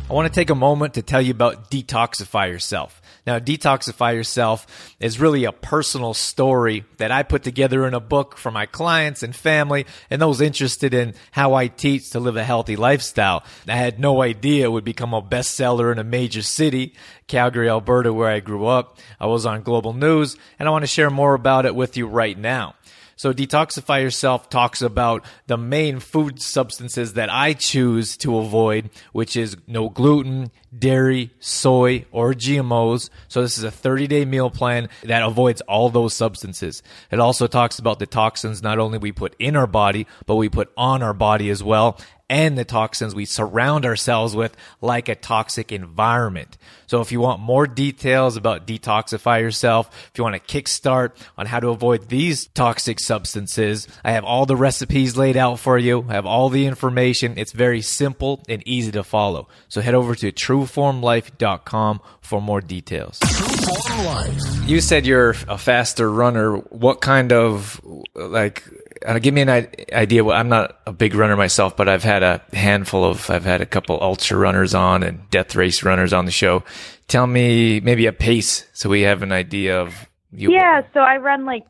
I 0.09 0.13
want 0.15 0.31
to 0.31 0.33
take 0.33 0.49
a 0.49 0.55
moment 0.55 0.95
to 0.95 1.01
tell 1.01 1.21
you 1.21 1.31
about 1.31 1.71
Detoxify 1.71 2.49
Yourself. 2.51 3.01
Now, 3.25 3.39
Detoxify 3.39 4.13
Yourself 4.15 4.95
is 4.99 5.19
really 5.19 5.45
a 5.45 5.53
personal 5.53 6.13
story 6.13 6.83
that 6.97 7.11
I 7.11 7.23
put 7.23 7.43
together 7.43 7.87
in 7.87 7.93
a 7.93 8.01
book 8.01 8.37
for 8.37 8.51
my 8.51 8.65
clients 8.65 9.23
and 9.23 9.33
family 9.33 9.85
and 10.09 10.21
those 10.21 10.41
interested 10.41 10.93
in 10.93 11.13
how 11.31 11.53
I 11.53 11.67
teach 11.67 12.09
to 12.11 12.19
live 12.19 12.35
a 12.35 12.43
healthy 12.43 12.75
lifestyle. 12.75 13.43
I 13.67 13.75
had 13.75 13.97
no 13.97 14.21
idea 14.21 14.65
it 14.65 14.71
would 14.71 14.83
become 14.83 15.13
a 15.13 15.21
bestseller 15.21 15.91
in 15.91 15.99
a 15.99 16.03
major 16.03 16.41
city, 16.41 16.93
Calgary, 17.27 17.69
Alberta, 17.69 18.11
where 18.11 18.29
I 18.29 18.41
grew 18.41 18.65
up. 18.65 18.99
I 19.21 19.27
was 19.27 19.45
on 19.45 19.63
global 19.63 19.93
news 19.93 20.35
and 20.59 20.67
I 20.67 20.71
want 20.71 20.83
to 20.83 20.87
share 20.87 21.09
more 21.09 21.33
about 21.33 21.65
it 21.65 21.75
with 21.75 21.95
you 21.95 22.07
right 22.07 22.37
now. 22.37 22.75
So 23.15 23.33
Detoxify 23.33 24.01
Yourself 24.01 24.49
talks 24.49 24.81
about 24.81 25.25
the 25.47 25.57
main 25.57 25.99
food 25.99 26.41
substances 26.41 27.13
that 27.13 27.31
I 27.31 27.53
choose 27.53 28.17
to 28.17 28.37
avoid, 28.37 28.89
which 29.11 29.35
is 29.35 29.57
no 29.67 29.89
gluten, 29.89 30.51
dairy, 30.77 31.31
soy, 31.39 32.05
or 32.11 32.33
GMOs. 32.33 33.09
So 33.27 33.41
this 33.41 33.57
is 33.57 33.63
a 33.63 33.71
30 33.71 34.07
day 34.07 34.25
meal 34.25 34.49
plan 34.49 34.89
that 35.03 35.23
avoids 35.23 35.61
all 35.61 35.89
those 35.89 36.13
substances. 36.13 36.83
It 37.11 37.19
also 37.19 37.47
talks 37.47 37.79
about 37.79 37.99
the 37.99 38.07
toxins 38.07 38.63
not 38.63 38.79
only 38.79 38.97
we 38.97 39.11
put 39.11 39.35
in 39.39 39.55
our 39.55 39.67
body, 39.67 40.07
but 40.25 40.35
we 40.35 40.49
put 40.49 40.71
on 40.75 41.03
our 41.03 41.13
body 41.13 41.49
as 41.49 41.63
well 41.63 41.99
and 42.29 42.57
the 42.57 42.65
toxins 42.65 43.13
we 43.13 43.25
surround 43.25 43.85
ourselves 43.85 44.35
with 44.35 44.55
like 44.81 45.09
a 45.09 45.15
toxic 45.15 45.71
environment. 45.71 46.57
So 46.87 47.01
if 47.01 47.11
you 47.11 47.19
want 47.19 47.41
more 47.41 47.67
details 47.67 48.37
about 48.37 48.67
detoxify 48.67 49.41
yourself, 49.41 49.89
if 50.11 50.17
you 50.17 50.23
want 50.23 50.35
a 50.35 50.39
kickstart 50.39 51.11
on 51.37 51.45
how 51.45 51.59
to 51.59 51.69
avoid 51.69 52.09
these 52.09 52.47
toxic 52.47 52.99
substances, 52.99 53.87
I 54.03 54.11
have 54.11 54.23
all 54.23 54.45
the 54.45 54.55
recipes 54.55 55.17
laid 55.17 55.37
out 55.37 55.59
for 55.59 55.77
you. 55.77 56.05
I 56.07 56.13
have 56.13 56.25
all 56.25 56.49
the 56.49 56.65
information. 56.65 57.33
It's 57.37 57.51
very 57.51 57.81
simple 57.81 58.43
and 58.47 58.61
easy 58.65 58.91
to 58.91 59.03
follow. 59.03 59.47
So 59.67 59.81
head 59.81 59.95
over 59.95 60.15
to 60.15 60.31
trueformlife.com 60.31 62.01
for 62.21 62.41
more 62.41 62.61
details. 62.61 63.19
Form 63.19 64.05
Life. 64.05 64.39
You 64.65 64.81
said 64.81 65.05
you're 65.05 65.35
a 65.47 65.57
faster 65.57 66.11
runner. 66.11 66.55
What 66.57 67.01
kind 67.01 67.33
of 67.33 67.81
like? 68.15 68.63
Uh, 69.05 69.19
give 69.19 69.33
me 69.33 69.41
an 69.41 69.67
idea. 69.93 70.25
I'm 70.25 70.49
not 70.49 70.79
a 70.85 70.93
big 70.93 71.15
runner 71.15 71.35
myself, 71.35 71.75
but 71.75 71.89
I've 71.89 72.03
had 72.03 72.23
a 72.23 72.41
handful 72.53 73.03
of. 73.03 73.29
I've 73.29 73.45
had 73.45 73.61
a 73.61 73.65
couple 73.65 73.97
ultra 74.01 74.37
runners 74.37 74.73
on 74.73 75.03
and 75.03 75.29
death 75.29 75.55
race 75.55 75.83
runners 75.83 76.13
on 76.13 76.25
the 76.25 76.31
show. 76.31 76.63
Tell 77.07 77.27
me 77.27 77.79
maybe 77.79 78.05
a 78.05 78.13
pace 78.13 78.65
so 78.73 78.89
we 78.89 79.01
have 79.01 79.21
an 79.21 79.31
idea 79.31 79.81
of 79.81 80.07
you. 80.31 80.51
Yeah, 80.51 80.81
so 80.93 80.99
I 80.99 81.17
run 81.17 81.45
like 81.45 81.65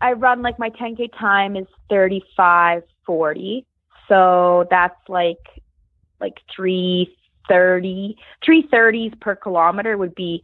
I 0.00 0.12
run 0.12 0.42
like 0.42 0.58
my 0.58 0.70
10k 0.70 1.10
time 1.18 1.56
is 1.56 1.66
35, 1.90 2.82
40. 3.06 3.66
So 4.08 4.66
that's 4.70 4.96
like 5.08 5.38
like 6.20 6.38
330 6.54 8.16
330s 8.46 9.20
per 9.20 9.36
kilometer 9.36 9.96
would 9.96 10.14
be 10.14 10.42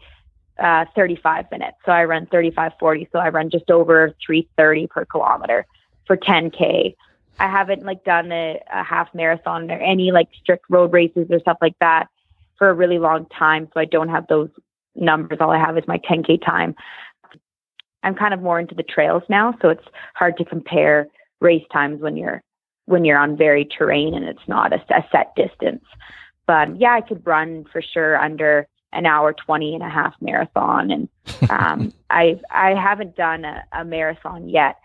uh 0.59 0.85
35 0.95 1.47
minutes. 1.51 1.77
So 1.85 1.93
I 1.93 2.05
run 2.05 2.27
35, 2.27 2.73
40. 2.79 3.09
So 3.13 3.19
I 3.19 3.29
run 3.31 3.51
just 3.51 3.71
over 3.71 4.15
330 4.27 4.87
per 4.89 5.05
kilometer 5.05 5.67
for 6.07 6.17
10k. 6.17 6.95
I 7.39 7.51
haven't 7.51 7.85
like 7.85 8.05
done 8.05 8.33
a, 8.33 8.61
a 8.73 8.83
half 8.83 9.13
marathon 9.15 9.71
or 9.71 9.79
any 9.79 10.11
like 10.11 10.29
strict 10.41 10.65
road 10.71 10.93
races 10.93 11.27
or 11.31 11.39
stuff 11.41 11.59
like 11.61 11.79
that 11.81 12.09
for 12.59 12.69
a 12.71 12.75
really 12.75 12.99
long 12.99 13.27
time. 13.27 13.69
So 13.75 13.81
I 13.81 13.85
don't 13.85 14.09
have 14.09 14.27
those 14.29 14.49
numbers. 14.95 15.39
All 15.41 15.51
I 15.51 15.59
have 15.59 15.77
is 15.77 15.85
my 15.87 15.99
10k 15.99 16.45
time. 16.45 16.75
I'm 18.03 18.15
kind 18.15 18.33
of 18.33 18.41
more 18.41 18.61
into 18.61 18.75
the 18.75 18.83
trails 18.83 19.23
now, 19.29 19.55
so 19.61 19.69
it's 19.69 19.85
hard 20.15 20.37
to 20.39 20.45
compare 20.45 21.09
race 21.41 21.65
times 21.73 22.01
when 22.01 22.17
you're 22.17 22.43
when 22.87 23.05
you're 23.05 23.19
on 23.19 23.37
very 23.37 23.65
terrain 23.65 24.15
and 24.15 24.25
it's 24.25 24.47
not 24.47 24.73
a, 24.73 24.77
a 24.95 25.05
set 25.11 25.35
distance. 25.35 25.85
But 26.47 26.81
yeah, 26.81 26.95
I 26.95 27.01
could 27.01 27.27
run 27.27 27.65
for 27.73 27.83
sure 27.83 28.17
under 28.17 28.69
an 28.93 29.07
hour 29.07 29.33
20 29.33 29.75
and 29.75 29.83
a 29.83 29.89
half 29.89 30.15
marathon 30.21 30.91
and 30.91 31.09
um 31.51 31.93
I 32.09 32.41
I 32.51 32.75
haven't 32.75 33.17
done 33.17 33.45
a, 33.45 33.65
a 33.73 33.85
marathon 33.85 34.49
yet. 34.49 34.77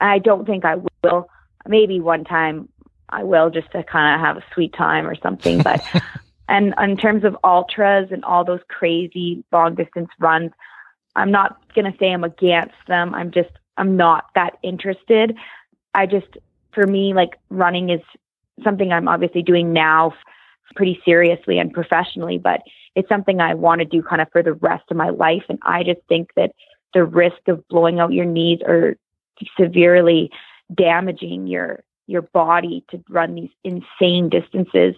I 0.00 0.18
don't 0.18 0.46
think 0.46 0.64
I 0.64 0.76
will. 1.02 1.28
Maybe 1.66 2.00
one 2.00 2.24
time 2.24 2.68
I 3.08 3.24
will 3.24 3.50
just 3.50 3.70
to 3.72 3.82
kind 3.82 4.14
of 4.14 4.26
have 4.26 4.36
a 4.36 4.44
sweet 4.54 4.72
time 4.74 5.06
or 5.06 5.14
something, 5.14 5.62
but 5.62 5.82
and 6.48 6.74
in 6.80 6.96
terms 6.96 7.24
of 7.24 7.36
ultras 7.44 8.08
and 8.10 8.24
all 8.24 8.44
those 8.44 8.60
crazy 8.68 9.44
long 9.52 9.74
distance 9.74 10.08
runs, 10.18 10.52
I'm 11.14 11.30
not 11.30 11.60
going 11.74 11.90
to 11.90 11.98
say 11.98 12.12
I'm 12.12 12.24
against 12.24 12.74
them. 12.86 13.14
I'm 13.14 13.30
just, 13.30 13.50
I'm 13.76 13.96
not 13.96 14.26
that 14.34 14.58
interested. 14.62 15.36
I 15.94 16.06
just, 16.06 16.36
for 16.72 16.86
me, 16.86 17.14
like 17.14 17.38
running 17.48 17.90
is 17.90 18.02
something 18.62 18.92
I'm 18.92 19.08
obviously 19.08 19.42
doing 19.42 19.72
now 19.72 20.14
pretty 20.74 21.00
seriously 21.04 21.58
and 21.58 21.72
professionally, 21.72 22.38
but 22.38 22.60
it's 22.94 23.08
something 23.08 23.40
I 23.40 23.54
want 23.54 23.80
to 23.80 23.84
do 23.84 24.02
kind 24.02 24.20
of 24.20 24.28
for 24.30 24.42
the 24.42 24.54
rest 24.54 24.84
of 24.90 24.96
my 24.96 25.10
life. 25.10 25.44
And 25.48 25.58
I 25.62 25.82
just 25.82 26.00
think 26.08 26.30
that 26.36 26.52
the 26.94 27.04
risk 27.04 27.48
of 27.48 27.66
blowing 27.68 27.98
out 27.98 28.12
your 28.12 28.24
knees 28.24 28.60
or 28.64 28.96
severely 29.58 30.30
damaging 30.74 31.46
your, 31.46 31.82
your 32.06 32.22
body 32.22 32.84
to 32.90 33.02
run 33.08 33.34
these 33.34 33.50
insane 33.64 34.28
distances. 34.28 34.94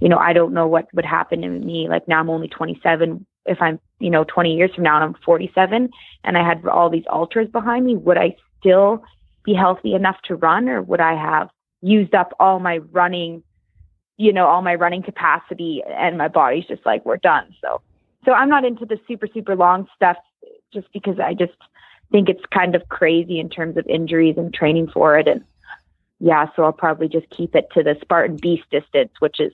You 0.00 0.08
know, 0.08 0.18
I 0.18 0.32
don't 0.32 0.54
know 0.54 0.66
what 0.66 0.88
would 0.94 1.04
happen 1.04 1.42
to 1.42 1.48
me. 1.48 1.88
Like 1.88 2.08
now 2.08 2.20
I'm 2.20 2.30
only 2.30 2.48
27 2.48 3.26
if 3.46 3.60
I'm, 3.60 3.80
you 3.98 4.10
know, 4.10 4.24
20 4.24 4.54
years 4.54 4.70
from 4.74 4.84
now 4.84 4.96
and 4.96 5.04
I'm 5.04 5.22
47 5.24 5.90
and 6.24 6.38
I 6.38 6.46
had 6.46 6.66
all 6.66 6.90
these 6.90 7.04
ultras 7.10 7.48
behind 7.48 7.86
me, 7.86 7.96
would 7.96 8.18
I 8.18 8.36
still 8.58 9.02
be 9.44 9.54
healthy 9.54 9.94
enough 9.94 10.16
to 10.24 10.36
run 10.36 10.68
or 10.68 10.82
would 10.82 11.00
I 11.00 11.14
have 11.14 11.48
used 11.80 12.14
up 12.14 12.34
all 12.38 12.60
my 12.60 12.78
running, 12.92 13.42
you 14.18 14.32
know, 14.32 14.46
all 14.46 14.62
my 14.62 14.74
running 14.74 15.02
capacity 15.02 15.82
and 15.86 16.18
my 16.18 16.28
body's 16.28 16.66
just 16.66 16.84
like, 16.84 17.04
we're 17.06 17.16
done. 17.16 17.54
So, 17.62 17.80
so 18.24 18.32
I'm 18.32 18.50
not 18.50 18.64
into 18.64 18.84
the 18.84 18.98
super, 19.08 19.26
super 19.32 19.56
long 19.56 19.86
stuff 19.96 20.18
just 20.72 20.86
because 20.92 21.18
I 21.18 21.34
just 21.34 21.54
think 22.10 22.28
it's 22.28 22.44
kind 22.52 22.74
of 22.74 22.88
crazy 22.88 23.38
in 23.38 23.48
terms 23.48 23.76
of 23.76 23.86
injuries 23.86 24.36
and 24.36 24.52
training 24.52 24.88
for 24.88 25.18
it. 25.18 25.28
And 25.28 25.44
yeah, 26.18 26.46
so 26.54 26.64
I'll 26.64 26.72
probably 26.72 27.08
just 27.08 27.28
keep 27.30 27.54
it 27.54 27.68
to 27.74 27.82
the 27.82 27.96
Spartan 28.00 28.36
Beast 28.36 28.64
distance, 28.70 29.12
which 29.20 29.40
is 29.40 29.52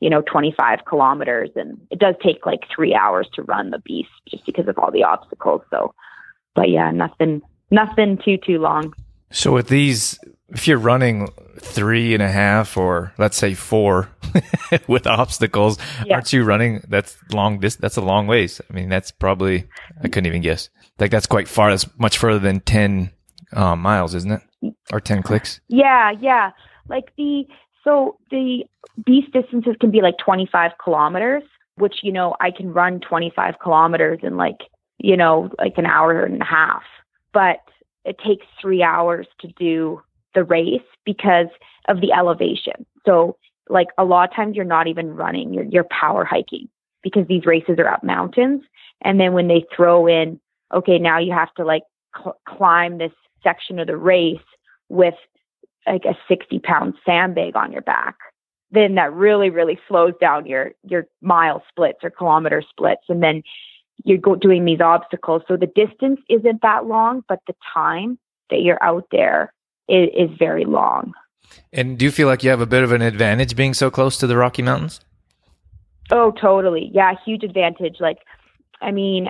you 0.00 0.10
know, 0.10 0.22
25 0.22 0.84
kilometers. 0.84 1.50
And 1.56 1.80
it 1.90 1.98
does 1.98 2.14
take 2.22 2.46
like 2.46 2.60
three 2.74 2.94
hours 2.94 3.28
to 3.34 3.42
run 3.42 3.70
the 3.70 3.80
beast 3.80 4.10
just 4.28 4.46
because 4.46 4.68
of 4.68 4.78
all 4.78 4.90
the 4.90 5.04
obstacles. 5.04 5.62
So, 5.70 5.94
but 6.54 6.70
yeah, 6.70 6.90
nothing, 6.90 7.42
nothing 7.70 8.18
too, 8.18 8.36
too 8.36 8.58
long. 8.58 8.94
So 9.30 9.52
with 9.52 9.68
these, 9.68 10.18
if 10.50 10.66
you're 10.66 10.78
running 10.78 11.28
three 11.60 12.14
and 12.14 12.22
a 12.22 12.30
half 12.30 12.76
or 12.76 13.12
let's 13.18 13.36
say 13.36 13.54
four 13.54 14.08
with 14.88 15.06
obstacles, 15.06 15.78
Yeah. 16.04 16.14
aren't 16.14 16.32
you 16.32 16.44
running? 16.44 16.82
That's 16.88 17.16
long. 17.32 17.60
This 17.60 17.76
that's 17.76 17.96
a 17.96 18.00
long 18.02 18.26
ways. 18.26 18.60
I 18.70 18.72
mean, 18.72 18.88
that's 18.88 19.10
probably 19.10 19.64
I 20.02 20.08
couldn't 20.08 20.26
even 20.26 20.42
guess. 20.42 20.70
Like 20.98 21.10
that's 21.10 21.26
quite 21.26 21.48
far. 21.48 21.70
That's 21.70 21.86
much 21.98 22.18
further 22.18 22.38
than 22.38 22.60
ten 22.60 23.10
uh, 23.52 23.76
miles, 23.76 24.14
isn't 24.14 24.30
it? 24.32 24.74
Or 24.92 25.00
ten 25.00 25.22
clicks? 25.22 25.60
Yeah. 25.68 26.10
Yeah. 26.20 26.50
Like 26.88 27.12
the, 27.18 27.44
so 27.84 28.16
the 28.30 28.64
beast 29.04 29.32
distances 29.32 29.76
can 29.80 29.90
be 29.90 30.00
like 30.00 30.14
25 30.24 30.72
kilometers, 30.82 31.42
which, 31.76 31.96
you 32.02 32.10
know, 32.12 32.34
I 32.40 32.50
can 32.50 32.72
run 32.72 32.98
25 33.00 33.56
kilometers 33.62 34.20
in 34.22 34.36
like, 34.38 34.56
you 34.98 35.14
know, 35.16 35.50
like 35.58 35.74
an 35.76 35.84
hour 35.86 36.22
and 36.24 36.40
a 36.40 36.44
half, 36.46 36.82
but 37.34 37.58
it 38.06 38.16
takes 38.26 38.46
three 38.60 38.82
hours 38.82 39.26
to 39.40 39.48
do 39.58 40.00
the 40.34 40.44
race 40.44 40.82
because 41.04 41.48
of 41.88 42.00
the 42.00 42.12
elevation. 42.12 42.86
So 43.06 43.36
like 43.68 43.88
a 43.98 44.04
lot 44.04 44.28
of 44.28 44.34
times 44.34 44.56
you're 44.56 44.64
not 44.64 44.86
even 44.86 45.14
running, 45.14 45.52
you're, 45.52 45.64
you're 45.64 45.86
power 45.90 46.24
hiking 46.24 46.68
because 47.02 47.26
these 47.26 47.46
races 47.46 47.76
are 47.78 47.88
up 47.88 48.02
mountains. 48.02 48.62
And 49.02 49.20
then 49.20 49.32
when 49.32 49.48
they 49.48 49.64
throw 49.74 50.06
in, 50.06 50.40
okay, 50.74 50.98
now 50.98 51.18
you 51.18 51.32
have 51.32 51.52
to 51.54 51.64
like 51.64 51.82
cl- 52.16 52.40
climb 52.46 52.98
this 52.98 53.12
section 53.42 53.78
of 53.78 53.86
the 53.86 53.96
race 53.96 54.36
with 54.88 55.14
like 55.86 56.04
a 56.04 56.16
60 56.28 56.58
pound 56.60 56.94
sandbag 57.04 57.56
on 57.56 57.72
your 57.72 57.82
back 57.82 58.16
then 58.70 58.96
that 58.96 59.10
really 59.14 59.48
really 59.48 59.78
slows 59.88 60.12
down 60.20 60.44
your 60.44 60.72
your 60.82 61.06
mile 61.22 61.62
splits 61.70 62.00
or 62.02 62.10
kilometer 62.10 62.62
splits 62.70 63.00
and 63.08 63.22
then 63.22 63.42
you're 64.04 64.18
go- 64.18 64.36
doing 64.36 64.64
these 64.64 64.80
obstacles. 64.80 65.42
So 65.48 65.56
the 65.56 65.66
distance 65.66 66.20
isn't 66.28 66.62
that 66.62 66.86
long, 66.86 67.22
but 67.28 67.40
the 67.46 67.54
time 67.72 68.18
that 68.50 68.62
you're 68.62 68.82
out 68.82 69.06
there 69.10 69.52
is, 69.88 70.08
is 70.16 70.30
very 70.38 70.64
long. 70.64 71.12
And 71.72 71.98
do 71.98 72.04
you 72.04 72.10
feel 72.10 72.28
like 72.28 72.42
you 72.42 72.50
have 72.50 72.60
a 72.60 72.66
bit 72.66 72.82
of 72.82 72.92
an 72.92 73.02
advantage 73.02 73.56
being 73.56 73.74
so 73.74 73.90
close 73.90 74.16
to 74.18 74.26
the 74.26 74.36
Rocky 74.36 74.62
Mountains? 74.62 75.00
Oh, 76.10 76.32
totally. 76.32 76.90
Yeah, 76.92 77.12
huge 77.24 77.42
advantage. 77.42 77.96
Like, 78.00 78.18
I 78.80 78.90
mean, 78.90 79.28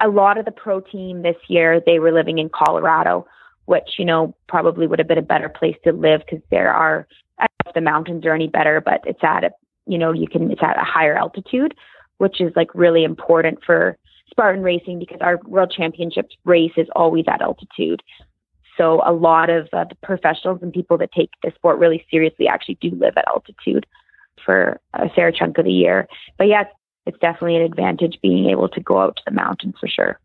a 0.00 0.08
lot 0.08 0.38
of 0.38 0.44
the 0.44 0.52
pro 0.52 0.80
team 0.80 1.22
this 1.22 1.36
year, 1.48 1.80
they 1.84 1.98
were 1.98 2.12
living 2.12 2.38
in 2.38 2.50
Colorado, 2.50 3.26
which, 3.64 3.94
you 3.98 4.04
know, 4.04 4.34
probably 4.48 4.86
would 4.86 4.98
have 4.98 5.08
been 5.08 5.18
a 5.18 5.22
better 5.22 5.48
place 5.48 5.76
to 5.84 5.92
live 5.92 6.20
because 6.20 6.44
there 6.50 6.72
are, 6.72 7.06
I 7.38 7.46
don't 7.46 7.64
know 7.64 7.70
if 7.70 7.74
the 7.74 7.80
mountains 7.80 8.26
are 8.26 8.34
any 8.34 8.48
better, 8.48 8.80
but 8.80 9.00
it's 9.04 9.22
at 9.22 9.44
a, 9.44 9.50
you 9.86 9.98
know, 9.98 10.12
you 10.12 10.28
can, 10.28 10.50
it's 10.50 10.62
at 10.62 10.78
a 10.78 10.84
higher 10.84 11.16
altitude, 11.16 11.74
which 12.18 12.40
is 12.40 12.52
like 12.54 12.74
really 12.74 13.04
important 13.04 13.58
for 13.64 13.96
Spartan 14.30 14.62
racing 14.62 14.98
because 14.98 15.18
our 15.20 15.40
world 15.46 15.72
championships 15.74 16.36
race 16.44 16.72
is 16.76 16.86
always 16.94 17.24
at 17.26 17.40
altitude. 17.40 18.02
So 18.78 19.02
a 19.04 19.12
lot 19.12 19.50
of 19.50 19.68
uh, 19.72 19.84
the 19.84 19.96
professionals 20.02 20.60
and 20.62 20.72
people 20.72 20.96
that 20.98 21.12
take 21.12 21.30
the 21.42 21.50
sport 21.56 21.78
really 21.78 22.06
seriously 22.10 22.46
actually 22.46 22.78
do 22.80 22.90
live 22.90 23.14
at 23.16 23.26
altitude 23.26 23.84
for 24.44 24.80
a 24.94 25.10
fair 25.10 25.32
chunk 25.32 25.58
of 25.58 25.64
the 25.64 25.72
year. 25.72 26.06
But 26.38 26.46
yeah, 26.46 26.64
it's 27.04 27.18
definitely 27.18 27.56
an 27.56 27.62
advantage 27.62 28.18
being 28.22 28.48
able 28.48 28.68
to 28.68 28.80
go 28.80 29.00
out 29.00 29.16
to 29.16 29.22
the 29.26 29.32
mountains 29.32 29.74
for 29.80 29.88
sure. 29.88 30.20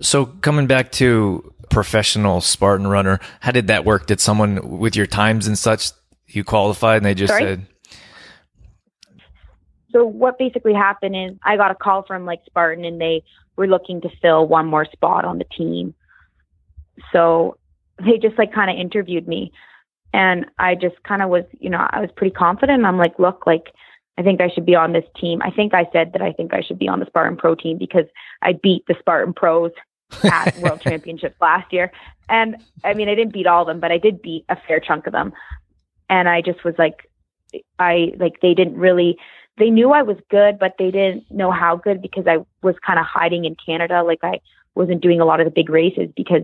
So 0.00 0.26
coming 0.26 0.66
back 0.66 0.90
to 0.92 1.54
professional 1.70 2.40
Spartan 2.40 2.88
runner, 2.88 3.20
how 3.40 3.52
did 3.52 3.68
that 3.68 3.84
work? 3.84 4.06
Did 4.06 4.20
someone 4.20 4.78
with 4.78 4.96
your 4.96 5.06
times 5.06 5.46
and 5.46 5.56
such 5.56 5.92
you 6.26 6.42
qualified 6.42 6.96
and 6.96 7.06
they 7.06 7.14
just 7.14 7.32
Sorry? 7.32 7.44
said 7.44 7.66
So 9.92 10.04
what 10.04 10.36
basically 10.36 10.74
happened 10.74 11.14
is 11.14 11.38
I 11.44 11.56
got 11.56 11.70
a 11.70 11.76
call 11.76 12.02
from 12.02 12.26
like 12.26 12.40
Spartan 12.44 12.84
and 12.84 13.00
they 13.00 13.22
were 13.56 13.68
looking 13.68 14.00
to 14.00 14.08
fill 14.20 14.48
one 14.48 14.66
more 14.66 14.84
spot 14.84 15.24
on 15.24 15.38
the 15.38 15.44
team. 15.44 15.94
So 17.12 17.56
they 17.98 18.18
just 18.18 18.38
like 18.38 18.52
kind 18.52 18.70
of 18.70 18.76
interviewed 18.76 19.28
me 19.28 19.52
and 20.14 20.46
I 20.60 20.76
just 20.76 21.02
kind 21.02 21.22
of 21.22 21.28
was, 21.28 21.44
you 21.58 21.68
know, 21.68 21.84
I 21.90 22.00
was 22.00 22.10
pretty 22.16 22.32
confident. 22.32 22.84
I'm 22.84 22.98
like, 22.98 23.18
look, 23.18 23.46
like 23.46 23.72
I 24.16 24.22
think 24.22 24.40
I 24.40 24.48
should 24.48 24.64
be 24.64 24.76
on 24.76 24.92
this 24.92 25.04
team. 25.20 25.42
I 25.42 25.50
think 25.50 25.74
I 25.74 25.88
said 25.92 26.12
that 26.12 26.22
I 26.22 26.32
think 26.32 26.54
I 26.54 26.62
should 26.62 26.78
be 26.78 26.88
on 26.88 27.00
the 27.00 27.06
Spartan 27.06 27.36
Pro 27.36 27.56
team 27.56 27.78
because 27.78 28.06
I 28.40 28.52
beat 28.52 28.84
the 28.86 28.94
Spartan 29.00 29.34
Pros 29.34 29.72
at 30.22 30.56
World 30.62 30.80
Championships 30.80 31.34
last 31.40 31.72
year. 31.72 31.90
And 32.28 32.56
I 32.84 32.94
mean, 32.94 33.08
I 33.08 33.16
didn't 33.16 33.32
beat 33.32 33.48
all 33.48 33.62
of 33.62 33.66
them, 33.66 33.80
but 33.80 33.90
I 33.90 33.98
did 33.98 34.22
beat 34.22 34.44
a 34.48 34.56
fair 34.68 34.78
chunk 34.78 35.08
of 35.08 35.12
them. 35.12 35.32
And 36.08 36.28
I 36.28 36.42
just 36.42 36.62
was 36.62 36.74
like, 36.78 37.10
I 37.80 38.12
like 38.16 38.40
they 38.40 38.54
didn't 38.54 38.76
really. 38.76 39.18
They 39.58 39.70
knew 39.70 39.92
I 39.92 40.02
was 40.02 40.16
good, 40.30 40.58
but 40.58 40.74
they 40.78 40.90
didn't 40.90 41.30
know 41.30 41.50
how 41.50 41.76
good 41.76 42.02
because 42.02 42.26
I 42.26 42.38
was 42.62 42.74
kind 42.84 42.98
of 42.98 43.06
hiding 43.06 43.44
in 43.44 43.56
Canada. 43.56 44.02
Like 44.02 44.18
I 44.22 44.40
wasn't 44.76 45.00
doing 45.00 45.20
a 45.20 45.24
lot 45.24 45.40
of 45.40 45.44
the 45.44 45.52
big 45.52 45.70
races 45.70 46.08
because 46.16 46.42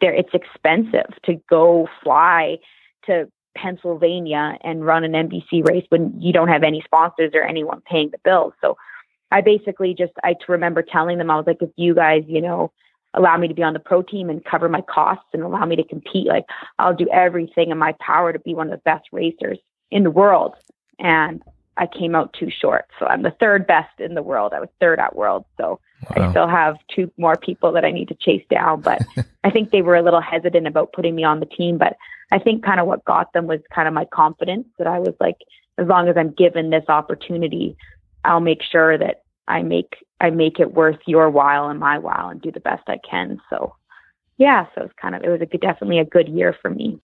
there 0.00 0.14
it's 0.14 0.34
expensive 0.34 1.12
to 1.24 1.34
go 1.48 1.88
fly 2.02 2.58
to 3.06 3.30
Pennsylvania 3.56 4.58
and 4.62 4.84
run 4.84 5.04
an 5.04 5.12
NBC 5.12 5.66
race 5.66 5.86
when 5.88 6.20
you 6.20 6.32
don't 6.32 6.48
have 6.48 6.62
any 6.62 6.82
sponsors 6.84 7.32
or 7.34 7.42
anyone 7.42 7.80
paying 7.90 8.10
the 8.10 8.18
bills. 8.24 8.52
So 8.60 8.76
I 9.32 9.40
basically 9.40 9.94
just 9.94 10.12
I 10.22 10.34
remember 10.48 10.82
telling 10.82 11.18
them 11.18 11.30
I 11.30 11.36
was 11.36 11.46
like, 11.46 11.62
if 11.62 11.70
you 11.76 11.94
guys, 11.94 12.24
you 12.26 12.40
know, 12.40 12.72
allow 13.14 13.36
me 13.36 13.48
to 13.48 13.54
be 13.54 13.62
on 13.62 13.72
the 13.72 13.80
pro 13.80 14.02
team 14.02 14.30
and 14.30 14.44
cover 14.44 14.68
my 14.68 14.82
costs 14.82 15.26
and 15.32 15.42
allow 15.42 15.64
me 15.64 15.76
to 15.76 15.84
compete, 15.84 16.26
like 16.26 16.44
I'll 16.78 16.94
do 16.94 17.08
everything 17.12 17.70
in 17.70 17.78
my 17.78 17.94
power 17.98 18.32
to 18.32 18.38
be 18.38 18.54
one 18.54 18.66
of 18.66 18.72
the 18.72 18.82
best 18.84 19.06
racers 19.12 19.58
in 19.90 20.04
the 20.04 20.10
world. 20.10 20.54
And 20.98 21.42
I 21.76 21.86
came 21.86 22.14
out 22.14 22.34
too 22.38 22.50
short. 22.50 22.86
So 22.98 23.06
I'm 23.06 23.22
the 23.22 23.34
third 23.38 23.66
best 23.66 24.00
in 24.00 24.14
the 24.14 24.22
world. 24.22 24.52
I 24.54 24.60
was 24.60 24.68
third 24.80 24.98
at 24.98 25.16
world. 25.16 25.44
So 25.58 25.80
Wow. 26.02 26.28
I 26.28 26.30
still 26.30 26.48
have 26.48 26.76
two 26.94 27.10
more 27.16 27.36
people 27.36 27.72
that 27.72 27.84
I 27.84 27.90
need 27.90 28.08
to 28.08 28.14
chase 28.14 28.44
down. 28.50 28.80
But 28.80 29.02
I 29.44 29.50
think 29.50 29.70
they 29.70 29.82
were 29.82 29.96
a 29.96 30.02
little 30.02 30.20
hesitant 30.20 30.66
about 30.66 30.92
putting 30.92 31.14
me 31.14 31.24
on 31.24 31.40
the 31.40 31.46
team. 31.46 31.78
But 31.78 31.96
I 32.30 32.38
think 32.38 32.64
kind 32.64 32.80
of 32.80 32.86
what 32.86 33.04
got 33.04 33.32
them 33.32 33.46
was 33.46 33.60
kind 33.74 33.88
of 33.88 33.94
my 33.94 34.04
confidence 34.06 34.66
that 34.78 34.86
I 34.86 34.98
was 34.98 35.14
like, 35.20 35.36
as 35.78 35.86
long 35.86 36.08
as 36.08 36.16
I'm 36.16 36.32
given 36.32 36.70
this 36.70 36.84
opportunity, 36.88 37.76
I'll 38.24 38.40
make 38.40 38.62
sure 38.62 38.98
that 38.98 39.22
I 39.48 39.62
make 39.62 39.94
I 40.20 40.30
make 40.30 40.58
it 40.58 40.74
worth 40.74 40.98
your 41.06 41.30
while 41.30 41.68
and 41.68 41.78
my 41.78 41.98
while 41.98 42.28
and 42.30 42.40
do 42.40 42.50
the 42.50 42.60
best 42.60 42.84
I 42.88 42.98
can. 43.08 43.40
So 43.50 43.74
yeah, 44.38 44.66
so 44.74 44.84
it's 44.84 44.94
kind 45.00 45.14
of 45.14 45.22
it 45.22 45.28
was 45.28 45.40
a 45.40 45.46
good, 45.46 45.60
definitely 45.60 45.98
a 45.98 46.04
good 46.04 46.28
year 46.28 46.56
for 46.60 46.70
me. 46.70 47.00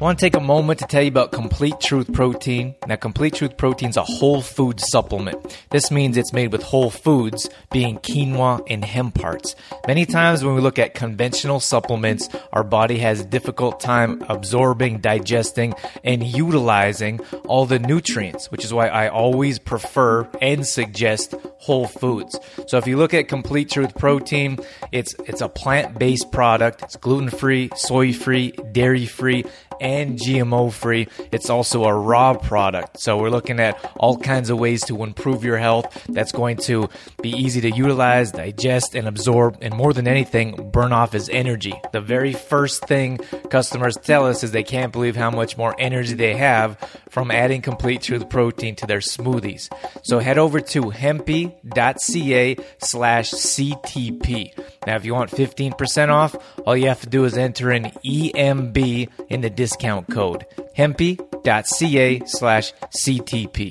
I 0.00 0.04
want 0.04 0.18
to 0.18 0.24
take 0.24 0.34
a 0.34 0.40
moment 0.40 0.78
to 0.78 0.86
tell 0.86 1.02
you 1.02 1.08
about 1.08 1.30
Complete 1.30 1.78
Truth 1.78 2.10
Protein. 2.14 2.74
Now, 2.86 2.96
Complete 2.96 3.34
Truth 3.34 3.58
Protein 3.58 3.90
is 3.90 3.98
a 3.98 4.02
whole 4.02 4.40
food 4.40 4.80
supplement. 4.80 5.58
This 5.68 5.90
means 5.90 6.16
it's 6.16 6.32
made 6.32 6.52
with 6.52 6.62
whole 6.62 6.88
foods, 6.88 7.50
being 7.70 7.98
quinoa 7.98 8.64
and 8.70 8.82
hemp 8.82 9.16
parts. 9.16 9.54
Many 9.86 10.06
times 10.06 10.42
when 10.42 10.54
we 10.54 10.62
look 10.62 10.78
at 10.78 10.94
conventional 10.94 11.60
supplements, 11.60 12.30
our 12.54 12.64
body 12.64 12.96
has 13.00 13.20
a 13.20 13.26
difficult 13.26 13.78
time 13.78 14.24
absorbing, 14.30 15.00
digesting, 15.00 15.74
and 16.02 16.24
utilizing 16.24 17.20
all 17.44 17.66
the 17.66 17.78
nutrients, 17.78 18.50
which 18.50 18.64
is 18.64 18.72
why 18.72 18.88
I 18.88 19.10
always 19.10 19.58
prefer 19.58 20.26
and 20.40 20.66
suggest 20.66 21.34
whole 21.58 21.86
foods. 21.86 22.40
So 22.68 22.78
if 22.78 22.86
you 22.86 22.96
look 22.96 23.12
at 23.12 23.28
Complete 23.28 23.68
Truth 23.68 23.94
Protein, 23.96 24.60
it's 24.92 25.14
it's 25.26 25.42
a 25.42 25.48
plant-based 25.50 26.32
product. 26.32 26.84
It's 26.84 26.96
gluten-free, 26.96 27.72
soy-free, 27.76 28.52
dairy-free, 28.72 29.44
and 29.80 30.18
GMO 30.18 30.72
free. 30.72 31.08
It's 31.32 31.50
also 31.50 31.84
a 31.84 31.94
raw 31.94 32.34
product. 32.34 33.00
So 33.00 33.18
we're 33.18 33.30
looking 33.30 33.60
at 33.60 33.78
all 33.96 34.16
kinds 34.16 34.50
of 34.50 34.58
ways 34.58 34.84
to 34.86 35.02
improve 35.02 35.44
your 35.44 35.58
health 35.58 36.06
that's 36.08 36.32
going 36.32 36.58
to 36.58 36.88
be 37.22 37.30
easy 37.30 37.60
to 37.62 37.70
utilize, 37.70 38.32
digest, 38.32 38.94
and 38.94 39.08
absorb, 39.08 39.58
and 39.60 39.74
more 39.74 39.92
than 39.92 40.06
anything, 40.06 40.70
burn 40.70 40.92
off 40.92 41.14
as 41.14 41.28
energy. 41.28 41.74
The 41.92 42.00
very 42.00 42.32
first 42.32 42.86
thing 42.86 43.18
customers 43.50 43.96
tell 43.96 44.26
us 44.26 44.44
is 44.44 44.52
they 44.52 44.62
can't 44.62 44.92
believe 44.92 45.16
how 45.16 45.30
much 45.30 45.56
more 45.56 45.74
energy 45.78 46.14
they 46.14 46.36
have 46.36 46.78
from 47.08 47.30
adding 47.30 47.62
complete 47.62 48.02
truth 48.02 48.28
protein 48.28 48.76
to 48.76 48.86
their 48.86 48.98
smoothies. 48.98 49.68
So 50.02 50.18
head 50.18 50.38
over 50.38 50.60
to 50.60 50.82
hempy.ca 50.82 52.56
slash 52.78 53.30
CTP. 53.32 54.58
Now, 54.86 54.96
if 54.96 55.04
you 55.04 55.14
want 55.14 55.30
15% 55.30 56.08
off, 56.08 56.36
all 56.66 56.76
you 56.76 56.88
have 56.88 57.00
to 57.02 57.08
do 57.08 57.24
is 57.24 57.36
enter 57.36 57.70
in 57.70 57.84
EMB 57.84 59.08
in 59.28 59.40
the 59.40 59.50
discount 59.70 60.08
code. 60.10 60.46
hempy.ca 60.76 62.22
slash 62.26 62.72
CTP. 63.04 63.70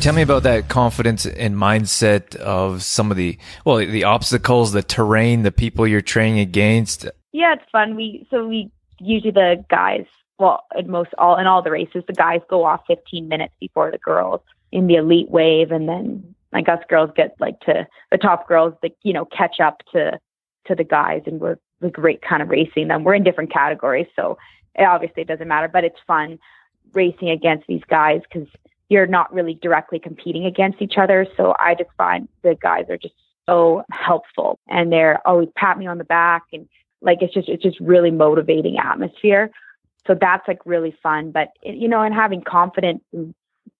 Tell 0.00 0.14
me 0.14 0.22
about 0.22 0.42
that 0.42 0.68
confidence 0.68 1.26
and 1.26 1.54
mindset 1.54 2.34
of 2.36 2.82
some 2.82 3.10
of 3.10 3.16
the, 3.16 3.38
well, 3.64 3.76
the 3.76 4.04
obstacles, 4.04 4.72
the 4.72 4.82
terrain, 4.82 5.42
the 5.42 5.52
people 5.52 5.86
you're 5.86 6.00
training 6.00 6.40
against. 6.40 7.06
Yeah, 7.32 7.54
it's 7.54 7.70
fun. 7.70 7.94
We 7.94 8.26
so 8.30 8.46
we 8.46 8.70
usually 8.98 9.30
the 9.30 9.64
guys, 9.70 10.04
well, 10.38 10.64
in 10.76 10.90
most 10.90 11.10
all 11.16 11.38
in 11.38 11.46
all 11.46 11.62
the 11.62 11.70
races, 11.70 12.02
the 12.06 12.12
guys 12.12 12.40
go 12.50 12.64
off 12.64 12.82
15 12.88 13.28
minutes 13.28 13.54
before 13.60 13.90
the 13.90 13.98
girls 13.98 14.40
in 14.70 14.86
the 14.86 14.96
elite 14.96 15.30
wave, 15.30 15.70
and 15.70 15.88
then 15.88 16.34
like 16.52 16.68
us 16.68 16.80
girls 16.88 17.10
get 17.16 17.34
like 17.40 17.58
to 17.60 17.86
the 18.10 18.18
top 18.18 18.48
girls, 18.48 18.74
that 18.82 18.92
you 19.02 19.12
know, 19.12 19.24
catch 19.24 19.60
up 19.60 19.78
to 19.92 20.18
to 20.66 20.74
the 20.74 20.84
guys, 20.84 21.22
and 21.26 21.40
we're 21.40 21.56
the 21.80 21.88
great 21.88 22.20
kind 22.22 22.42
of 22.42 22.48
racing 22.48 22.88
them. 22.88 23.02
We're 23.02 23.14
in 23.14 23.24
different 23.24 23.52
categories, 23.52 24.08
so 24.14 24.36
it 24.74 24.84
obviously 24.84 25.24
doesn't 25.24 25.48
matter, 25.48 25.68
but 25.68 25.84
it's 25.84 25.98
fun 26.06 26.38
racing 26.92 27.30
against 27.30 27.66
these 27.66 27.82
guys 27.88 28.20
because 28.30 28.48
you're 28.88 29.06
not 29.06 29.32
really 29.32 29.54
directly 29.54 29.98
competing 29.98 30.44
against 30.44 30.82
each 30.82 30.98
other. 30.98 31.26
So 31.36 31.54
I 31.58 31.74
just 31.74 31.90
find 31.96 32.28
the 32.42 32.54
guys 32.60 32.86
are 32.90 32.98
just 32.98 33.14
so 33.46 33.82
helpful 33.90 34.58
and 34.68 34.92
they're 34.92 35.26
always 35.26 35.48
pat 35.56 35.78
me 35.78 35.86
on 35.86 35.98
the 35.98 36.04
back 36.04 36.42
and 36.52 36.68
like 37.00 37.18
it's 37.20 37.34
just 37.34 37.48
it's 37.48 37.62
just 37.62 37.80
really 37.80 38.10
motivating 38.10 38.78
atmosphere. 38.78 39.50
So 40.06 40.14
that's 40.20 40.46
like 40.46 40.60
really 40.64 40.94
fun. 41.02 41.30
But 41.30 41.48
you 41.62 41.88
know, 41.88 42.02
and 42.02 42.14
having 42.14 42.42
confidence 42.42 43.02
and 43.12 43.34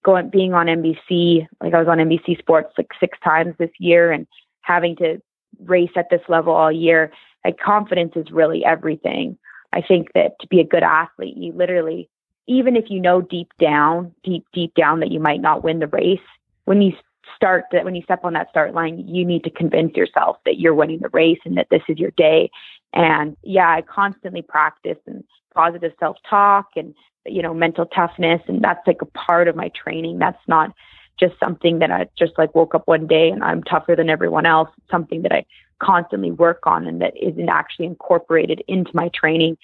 going 0.05 0.31
being 0.31 0.55
on 0.55 0.67
NBC, 0.67 1.47
like 1.61 1.75
I 1.75 1.79
was 1.79 1.89
on 1.89 1.99
NBC 1.99 2.39
Sports 2.39 2.73
like 2.77 2.89
six 2.99 3.19
times 3.23 3.55
this 3.59 3.71
year 3.79 4.13
and 4.13 4.27
having 4.63 4.97
to 4.97 5.21
race 5.65 5.91
at 5.97 6.11
this 6.11 6.23
level 6.29 6.53
all 6.53 6.73
year, 6.73 7.13
like 7.45 7.59
confidence 7.59 8.13
is 8.17 8.31
really 8.31 8.65
everything. 8.65 9.39
I 9.73 9.81
think 9.81 10.13
that 10.15 10.39
to 10.41 10.47
be 10.49 10.61
a 10.61 10.65
good 10.65 10.83
athlete, 10.83 11.37
you 11.37 11.53
literally 11.53 12.09
even 12.47 12.77
if 12.77 12.87
you 12.89 13.01
know 13.01 13.21
deep 13.21 13.49
down, 13.59 14.13
deep, 14.25 14.45
deep 14.53 14.75
down 14.75 15.01
that 15.01 15.13
you 15.13 15.21
might 15.21 15.41
not 15.41 15.63
win 15.63 15.79
the 15.79 15.87
race, 15.87 16.19
when 16.65 16.83
you 16.83 16.93
start 17.37 17.65
that, 17.73 17.85
when 17.85 17.95
you 17.95 18.03
step 18.03 18.25
on 18.25 18.33
that 18.33 18.51
start 18.51 18.75
line, 18.75 18.99
you 19.07 19.25
need 19.25 19.45
to 19.45 19.51
convince 19.51 19.97
yourself 19.97 20.37
that 20.45 20.59
you're 20.59 20.75
winning 20.75 21.01
the 21.01 21.09
race 21.11 21.39
and 21.45 21.57
that 21.57 21.69
this 21.71 21.83
is 21.89 21.99
your 21.99 22.11
day. 22.13 22.51
And 22.93 23.37
yeah, 23.43 23.71
I 23.71 23.83
constantly 23.83 24.43
practice 24.43 24.99
and 25.07 25.25
positive 25.55 25.93
self 26.01 26.17
talk 26.29 26.69
and, 26.77 26.95
you 27.27 27.43
know, 27.43 27.55
mental 27.55 27.87
toughness. 27.87 28.43
And 28.49 28.63
that's 28.63 28.87
like 28.87 29.03
a 29.03 29.07
part 29.07 29.49
of 29.49 29.57
my 29.57 29.71
training. 29.71 30.19
That's 30.19 30.43
not 30.49 30.75
just 31.19 31.39
something 31.39 31.79
that 31.81 31.91
I 31.91 32.07
just 32.19 32.33
like 32.39 32.55
woke 32.55 32.75
up 32.75 32.89
one 32.89 33.07
day 33.07 33.29
and 33.29 33.45
I'm 33.45 33.63
tougher 33.63 33.95
than 33.95 34.11
everyone 34.11 34.47
else. 34.47 34.69
It's 34.79 34.91
something 34.91 35.23
that 35.23 35.33
I 35.33 35.45
constantly 35.79 36.31
work 36.31 36.67
on 36.67 36.87
and 36.87 37.01
that 37.01 37.15
isn't 37.17 37.49
actually 37.49 37.87
incorporated 37.87 38.63
into 38.69 38.91
my 38.95 39.11
training 39.15 39.57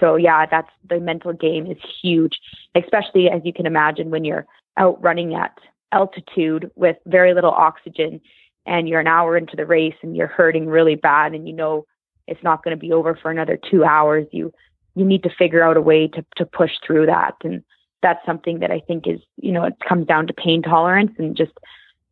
so 0.00 0.16
yeah, 0.16 0.46
that's 0.46 0.70
the 0.88 1.00
mental 1.00 1.32
game 1.32 1.66
is 1.66 1.78
huge, 2.02 2.38
especially 2.74 3.28
as 3.28 3.42
you 3.44 3.52
can 3.52 3.66
imagine 3.66 4.10
when 4.10 4.24
you're 4.24 4.46
out 4.76 5.02
running 5.02 5.34
at 5.34 5.56
altitude 5.92 6.70
with 6.74 6.96
very 7.06 7.34
little 7.34 7.50
oxygen 7.50 8.20
and 8.66 8.88
you're 8.88 9.00
an 9.00 9.06
hour 9.06 9.36
into 9.36 9.56
the 9.56 9.64
race 9.64 9.94
and 10.02 10.16
you're 10.16 10.26
hurting 10.26 10.66
really 10.66 10.94
bad 10.94 11.34
and 11.34 11.48
you 11.48 11.54
know 11.54 11.86
it's 12.26 12.42
not 12.42 12.62
going 12.62 12.76
to 12.76 12.80
be 12.80 12.92
over 12.92 13.18
for 13.20 13.30
another 13.30 13.58
2 13.70 13.84
hours 13.84 14.26
you 14.30 14.52
you 14.94 15.02
need 15.02 15.22
to 15.22 15.30
figure 15.38 15.62
out 15.62 15.78
a 15.78 15.80
way 15.80 16.06
to 16.06 16.22
to 16.36 16.44
push 16.44 16.72
through 16.86 17.06
that 17.06 17.34
and 17.42 17.64
that's 18.02 18.24
something 18.24 18.60
that 18.60 18.70
I 18.70 18.80
think 18.80 19.06
is 19.06 19.20
you 19.36 19.52
know 19.52 19.64
it 19.64 19.74
comes 19.86 20.06
down 20.06 20.26
to 20.26 20.32
pain 20.32 20.62
tolerance 20.62 21.12
and 21.18 21.36
just 21.36 21.52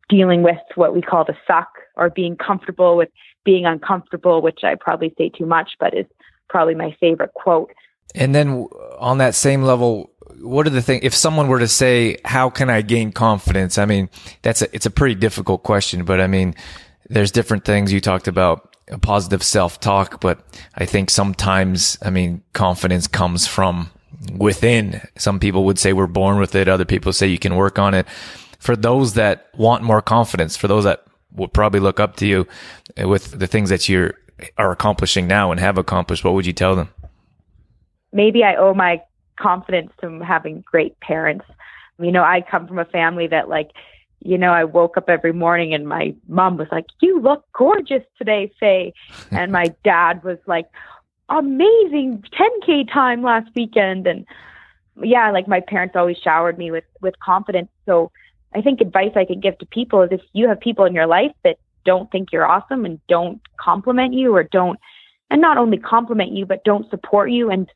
dealing 0.09 0.41
with 0.43 0.57
what 0.75 0.95
we 0.95 1.01
call 1.01 1.25
the 1.25 1.35
suck 1.45 1.69
or 1.95 2.09
being 2.09 2.35
comfortable 2.35 2.95
with 2.97 3.09
being 3.45 3.65
uncomfortable 3.65 4.41
which 4.41 4.59
I 4.63 4.75
probably 4.75 5.13
say 5.17 5.29
too 5.29 5.45
much 5.45 5.71
but 5.79 5.93
is 5.93 6.05
probably 6.49 6.75
my 6.75 6.95
favorite 6.99 7.33
quote. 7.33 7.71
And 8.15 8.33
then 8.33 8.67
on 8.99 9.17
that 9.17 9.35
same 9.35 9.63
level 9.63 10.11
what 10.41 10.67
are 10.67 10.71
the 10.71 10.81
things 10.81 11.01
if 11.03 11.15
someone 11.15 11.47
were 11.47 11.59
to 11.59 11.67
say 11.67 12.17
how 12.25 12.49
can 12.49 12.69
i 12.69 12.81
gain 12.81 13.11
confidence? 13.11 13.77
I 13.77 13.85
mean 13.85 14.09
that's 14.41 14.61
a, 14.61 14.73
it's 14.75 14.85
a 14.85 14.91
pretty 14.91 15.15
difficult 15.15 15.63
question 15.63 16.03
but 16.03 16.19
i 16.21 16.27
mean 16.27 16.55
there's 17.09 17.31
different 17.31 17.63
things. 17.63 17.93
You 17.93 18.01
talked 18.01 18.27
about 18.27 18.75
positive 19.01 19.43
self-talk 19.43 20.21
but 20.21 20.39
i 20.75 20.85
think 20.85 21.09
sometimes 21.09 21.97
i 22.01 22.09
mean 22.09 22.41
confidence 22.53 23.05
comes 23.05 23.45
from 23.45 23.89
within. 24.35 25.01
Some 25.17 25.39
people 25.39 25.65
would 25.65 25.79
say 25.79 25.93
we're 25.93 26.07
born 26.07 26.39
with 26.39 26.55
it. 26.55 26.67
Other 26.67 26.85
people 26.85 27.13
say 27.13 27.27
you 27.27 27.39
can 27.39 27.55
work 27.55 27.79
on 27.79 27.93
it. 27.93 28.07
For 28.59 28.75
those 28.75 29.13
that 29.13 29.47
want 29.55 29.83
more 29.83 30.01
confidence 30.01 30.57
for 30.57 30.67
those 30.67 30.83
that 30.83 31.03
would 31.33 31.53
probably 31.53 31.79
look 31.79 31.99
up 31.99 32.15
to 32.17 32.27
you 32.27 32.47
with 32.97 33.37
the 33.37 33.47
things 33.47 33.69
that 33.69 33.87
you're 33.87 34.15
accomplishing 34.57 35.27
now 35.27 35.51
and 35.51 35.59
have 35.59 35.77
accomplished 35.77 36.23
what 36.23 36.33
would 36.33 36.45
you 36.45 36.53
tell 36.53 36.75
them? 36.75 36.89
Maybe 38.13 38.43
i 38.43 38.55
owe 38.55 38.73
my 38.73 39.01
confidence 39.37 39.91
to 40.01 40.19
having 40.19 40.63
great 40.65 40.99
parents. 40.99 41.45
You 41.99 42.11
know, 42.11 42.23
I 42.23 42.41
come 42.41 42.67
from 42.67 42.79
a 42.79 42.85
family 42.85 43.27
that 43.27 43.49
like, 43.49 43.71
you 44.19 44.37
know, 44.37 44.51
I 44.51 44.63
woke 44.63 44.97
up 44.97 45.09
every 45.09 45.33
morning 45.33 45.73
and 45.73 45.87
my 45.87 46.15
mom 46.27 46.57
was 46.57 46.67
like, 46.71 46.85
"You 47.01 47.19
look 47.21 47.45
gorgeous 47.53 48.03
today, 48.17 48.51
Faye," 48.59 48.93
and 49.29 49.51
my 49.51 49.75
dad 49.83 50.23
was 50.23 50.39
like, 50.47 50.67
"Amazing 51.29 52.23
10k 52.31 52.91
time 52.91 53.21
last 53.21 53.49
weekend," 53.55 54.07
and 54.07 54.25
yeah, 55.01 55.31
like 55.31 55.47
my 55.47 55.59
parents 55.59 55.95
always 55.95 56.17
showered 56.17 56.57
me 56.57 56.71
with 56.71 56.85
with 57.01 57.19
confidence. 57.19 57.69
So 57.85 58.11
I 58.55 58.61
think 58.61 58.81
advice 58.81 59.11
I 59.15 59.25
can 59.25 59.39
give 59.39 59.57
to 59.59 59.65
people 59.65 60.01
is 60.01 60.11
if 60.11 60.21
you 60.33 60.47
have 60.47 60.59
people 60.59 60.85
in 60.85 60.93
your 60.93 61.07
life 61.07 61.31
that 61.43 61.57
don't 61.85 62.11
think 62.11 62.31
you're 62.31 62.45
awesome 62.45 62.85
and 62.85 62.99
don't 63.07 63.41
compliment 63.57 64.13
you 64.13 64.35
or 64.35 64.43
don't 64.43 64.79
and 65.29 65.41
not 65.41 65.57
only 65.57 65.77
compliment 65.77 66.31
you 66.31 66.45
but 66.45 66.63
don't 66.63 66.89
support 66.89 67.31
you 67.31 67.49
and 67.49 67.71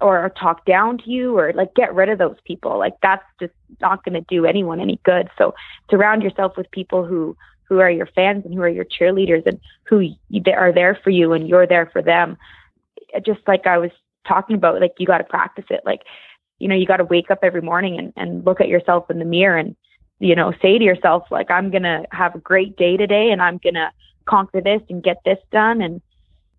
or 0.00 0.30
talk 0.38 0.64
down 0.64 0.98
to 0.98 1.10
you 1.10 1.36
or 1.36 1.52
like 1.54 1.74
get 1.74 1.94
rid 1.94 2.08
of 2.08 2.18
those 2.18 2.36
people. 2.44 2.78
Like 2.78 2.94
that's 3.02 3.24
just 3.40 3.52
not 3.80 4.04
going 4.04 4.14
to 4.14 4.20
do 4.28 4.46
anyone 4.46 4.80
any 4.80 5.00
good. 5.04 5.28
So 5.36 5.54
surround 5.90 6.22
yourself 6.22 6.56
with 6.56 6.70
people 6.70 7.04
who 7.04 7.36
who 7.64 7.80
are 7.80 7.90
your 7.90 8.06
fans 8.06 8.44
and 8.44 8.54
who 8.54 8.62
are 8.62 8.68
your 8.68 8.86
cheerleaders 8.86 9.44
and 9.46 9.60
who 9.84 10.08
are 10.54 10.72
there 10.72 10.98
for 11.02 11.10
you 11.10 11.32
and 11.32 11.48
you're 11.48 11.66
there 11.66 11.86
for 11.92 12.00
them 12.00 12.36
just 13.24 13.40
like 13.46 13.66
i 13.66 13.78
was 13.78 13.90
talking 14.26 14.56
about 14.56 14.80
like 14.80 14.94
you 14.98 15.06
got 15.06 15.18
to 15.18 15.24
practice 15.24 15.64
it. 15.70 15.80
Like 15.84 16.02
you 16.58 16.68
know 16.68 16.74
you 16.74 16.86
got 16.86 16.98
to 16.98 17.04
wake 17.04 17.30
up 17.30 17.40
every 17.42 17.62
morning 17.62 17.98
and, 17.98 18.12
and 18.16 18.44
look 18.44 18.60
at 18.60 18.68
yourself 18.68 19.10
in 19.10 19.18
the 19.18 19.24
mirror 19.24 19.56
and 19.56 19.76
you 20.18 20.34
know 20.34 20.52
say 20.60 20.76
to 20.76 20.84
yourself 20.84 21.22
like 21.30 21.48
i'm 21.50 21.70
going 21.70 21.84
to 21.84 22.04
have 22.10 22.34
a 22.34 22.40
great 22.40 22.76
day 22.76 22.96
today 22.96 23.30
and 23.30 23.40
i'm 23.40 23.58
going 23.58 23.74
to 23.74 23.90
conquer 24.28 24.60
this 24.60 24.82
and 24.88 25.02
get 25.02 25.18
this 25.24 25.38
done. 25.50 25.80
And 25.80 26.00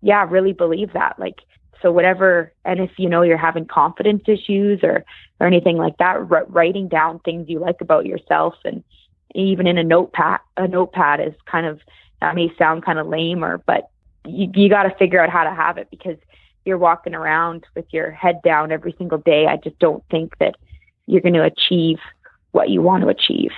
yeah 0.02 0.26
really 0.28 0.52
believe 0.52 0.92
that. 0.92 1.18
Like 1.18 1.40
so 1.80 1.90
whatever, 1.90 2.52
and 2.64 2.80
if 2.80 2.90
you 2.98 3.08
know 3.08 3.22
you're 3.22 3.38
having 3.38 3.66
confidence 3.66 4.24
issues 4.26 4.80
or 4.82 5.04
or 5.38 5.46
anything 5.46 5.78
like 5.78 5.96
that, 5.98 6.16
r- 6.16 6.46
writing 6.48 6.88
down 6.88 7.20
things 7.20 7.48
you 7.48 7.58
like 7.58 7.80
about 7.80 8.04
yourself 8.04 8.54
and 8.64 8.82
even 9.34 9.66
in 9.66 9.78
a 9.78 9.84
notepad, 9.84 10.40
a 10.56 10.66
notepad 10.66 11.20
is 11.20 11.34
kind 11.46 11.64
of 11.66 11.80
that 12.20 12.34
may 12.34 12.52
sound 12.58 12.84
kind 12.84 12.98
of 12.98 13.06
lame 13.06 13.44
or 13.44 13.58
but 13.58 13.90
you 14.26 14.50
you 14.54 14.68
got 14.68 14.84
to 14.84 14.94
figure 14.96 15.22
out 15.22 15.30
how 15.30 15.44
to 15.44 15.54
have 15.54 15.78
it 15.78 15.88
because 15.90 16.16
you're 16.64 16.78
walking 16.78 17.14
around 17.14 17.64
with 17.74 17.86
your 17.90 18.10
head 18.10 18.40
down 18.42 18.72
every 18.72 18.94
single 18.98 19.18
day. 19.18 19.46
I 19.46 19.56
just 19.56 19.78
don't 19.78 20.04
think 20.10 20.36
that 20.38 20.56
you're 21.06 21.22
going 21.22 21.34
to 21.34 21.44
achieve 21.44 21.98
what 22.52 22.68
you 22.68 22.82
want 22.82 23.02
to 23.02 23.08
achieve. 23.08 23.50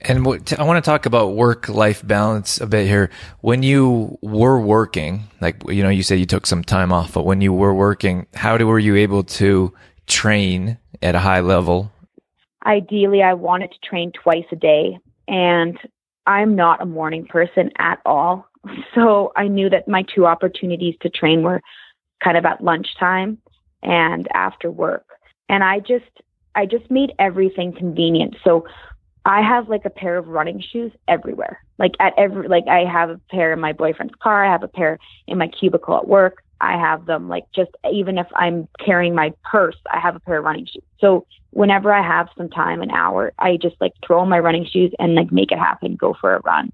And 0.00 0.18
I 0.18 0.64
want 0.64 0.84
to 0.84 0.90
talk 0.90 1.06
about 1.06 1.34
work 1.34 1.68
life 1.68 2.06
balance 2.06 2.60
a 2.60 2.66
bit 2.66 2.86
here. 2.86 3.10
When 3.40 3.62
you 3.62 4.18
were 4.20 4.60
working, 4.60 5.24
like, 5.40 5.62
you 5.68 5.82
know, 5.82 5.88
you 5.88 6.02
said 6.02 6.18
you 6.18 6.26
took 6.26 6.46
some 6.46 6.62
time 6.62 6.92
off, 6.92 7.14
but 7.14 7.24
when 7.24 7.40
you 7.40 7.54
were 7.54 7.72
working, 7.72 8.26
how 8.34 8.58
were 8.58 8.78
you 8.78 8.96
able 8.96 9.22
to 9.24 9.72
train 10.06 10.76
at 11.00 11.14
a 11.14 11.20
high 11.20 11.40
level? 11.40 11.90
Ideally, 12.66 13.22
I 13.22 13.32
wanted 13.32 13.70
to 13.72 13.78
train 13.88 14.12
twice 14.12 14.44
a 14.52 14.56
day, 14.56 14.98
and 15.26 15.78
I'm 16.26 16.54
not 16.54 16.82
a 16.82 16.86
morning 16.86 17.26
person 17.26 17.70
at 17.78 18.00
all. 18.04 18.46
So 18.94 19.32
I 19.36 19.48
knew 19.48 19.68
that 19.70 19.88
my 19.88 20.04
two 20.14 20.26
opportunities 20.26 20.94
to 21.02 21.10
train 21.10 21.42
were 21.42 21.60
kind 22.22 22.36
of 22.36 22.44
at 22.44 22.62
lunchtime 22.62 23.38
and 23.82 24.28
after 24.32 24.70
work. 24.70 25.06
And 25.48 25.62
I 25.62 25.80
just, 25.80 26.04
I 26.54 26.66
just 26.66 26.90
made 26.90 27.12
everything 27.18 27.72
convenient. 27.72 28.36
So 28.44 28.66
I 29.24 29.40
have 29.42 29.68
like 29.68 29.84
a 29.84 29.90
pair 29.90 30.16
of 30.16 30.28
running 30.28 30.62
shoes 30.72 30.92
everywhere. 31.08 31.60
Like 31.78 31.92
at 31.98 32.12
every 32.18 32.48
like 32.48 32.64
I 32.68 32.84
have 32.90 33.10
a 33.10 33.20
pair 33.30 33.52
in 33.52 33.60
my 33.60 33.72
boyfriend's 33.72 34.14
car, 34.22 34.44
I 34.44 34.52
have 34.52 34.62
a 34.62 34.68
pair 34.68 34.98
in 35.26 35.38
my 35.38 35.48
cubicle 35.48 35.96
at 35.96 36.06
work. 36.06 36.42
I 36.60 36.72
have 36.72 37.06
them 37.06 37.28
like 37.28 37.44
just 37.54 37.70
even 37.90 38.18
if 38.18 38.26
I'm 38.34 38.68
carrying 38.84 39.14
my 39.14 39.32
purse, 39.44 39.76
I 39.92 39.98
have 39.98 40.14
a 40.16 40.20
pair 40.20 40.38
of 40.38 40.44
running 40.44 40.66
shoes. 40.66 40.84
So 40.98 41.26
whenever 41.50 41.92
I 41.92 42.06
have 42.06 42.28
some 42.36 42.50
time, 42.50 42.82
an 42.82 42.90
hour, 42.90 43.32
I 43.38 43.56
just 43.60 43.76
like 43.80 43.92
throw 44.06 44.24
my 44.24 44.38
running 44.38 44.66
shoes 44.66 44.92
and 44.98 45.14
like 45.14 45.32
make 45.32 45.52
it 45.52 45.58
happen, 45.58 45.96
go 45.96 46.14
for 46.20 46.34
a 46.34 46.40
run. 46.40 46.70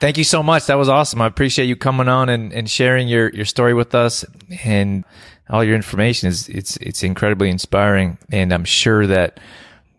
Thank 0.00 0.16
you 0.16 0.24
so 0.24 0.42
much. 0.42 0.66
That 0.66 0.78
was 0.78 0.88
awesome. 0.88 1.20
I 1.20 1.26
appreciate 1.26 1.66
you 1.66 1.76
coming 1.76 2.08
on 2.08 2.28
and, 2.28 2.52
and 2.52 2.68
sharing 2.70 3.06
your, 3.06 3.28
your 3.30 3.44
story 3.44 3.74
with 3.74 3.94
us 3.94 4.24
and 4.64 5.04
all 5.50 5.62
your 5.62 5.74
information 5.74 6.28
is 6.28 6.48
it's 6.48 6.76
it's 6.76 7.02
incredibly 7.02 7.50
inspiring 7.50 8.16
and 8.30 8.52
I'm 8.52 8.64
sure 8.64 9.06
that 9.06 9.40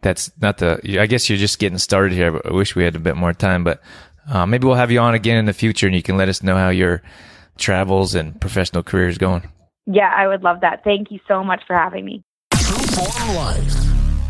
that's 0.01 0.31
not 0.41 0.57
the. 0.57 0.79
I 0.99 1.05
guess 1.05 1.29
you're 1.29 1.37
just 1.37 1.59
getting 1.59 1.77
started 1.77 2.13
here. 2.13 2.41
I 2.45 2.53
wish 2.53 2.75
we 2.75 2.83
had 2.83 2.95
a 2.95 2.99
bit 2.99 3.15
more 3.15 3.33
time, 3.33 3.63
but 3.63 3.81
uh, 4.29 4.45
maybe 4.45 4.67
we'll 4.67 4.75
have 4.75 4.91
you 4.91 4.99
on 4.99 5.13
again 5.13 5.37
in 5.37 5.45
the 5.45 5.53
future, 5.53 5.87
and 5.87 5.95
you 5.95 6.03
can 6.03 6.17
let 6.17 6.29
us 6.29 6.43
know 6.43 6.55
how 6.55 6.69
your 6.69 7.01
travels 7.57 8.15
and 8.15 8.39
professional 8.41 8.83
career 8.83 9.07
is 9.07 9.17
going. 9.17 9.47
Yeah, 9.85 10.11
I 10.15 10.27
would 10.27 10.43
love 10.43 10.61
that. 10.61 10.83
Thank 10.83 11.11
you 11.11 11.19
so 11.27 11.43
much 11.43 11.61
for 11.67 11.75
having 11.75 12.05
me. 12.05 12.23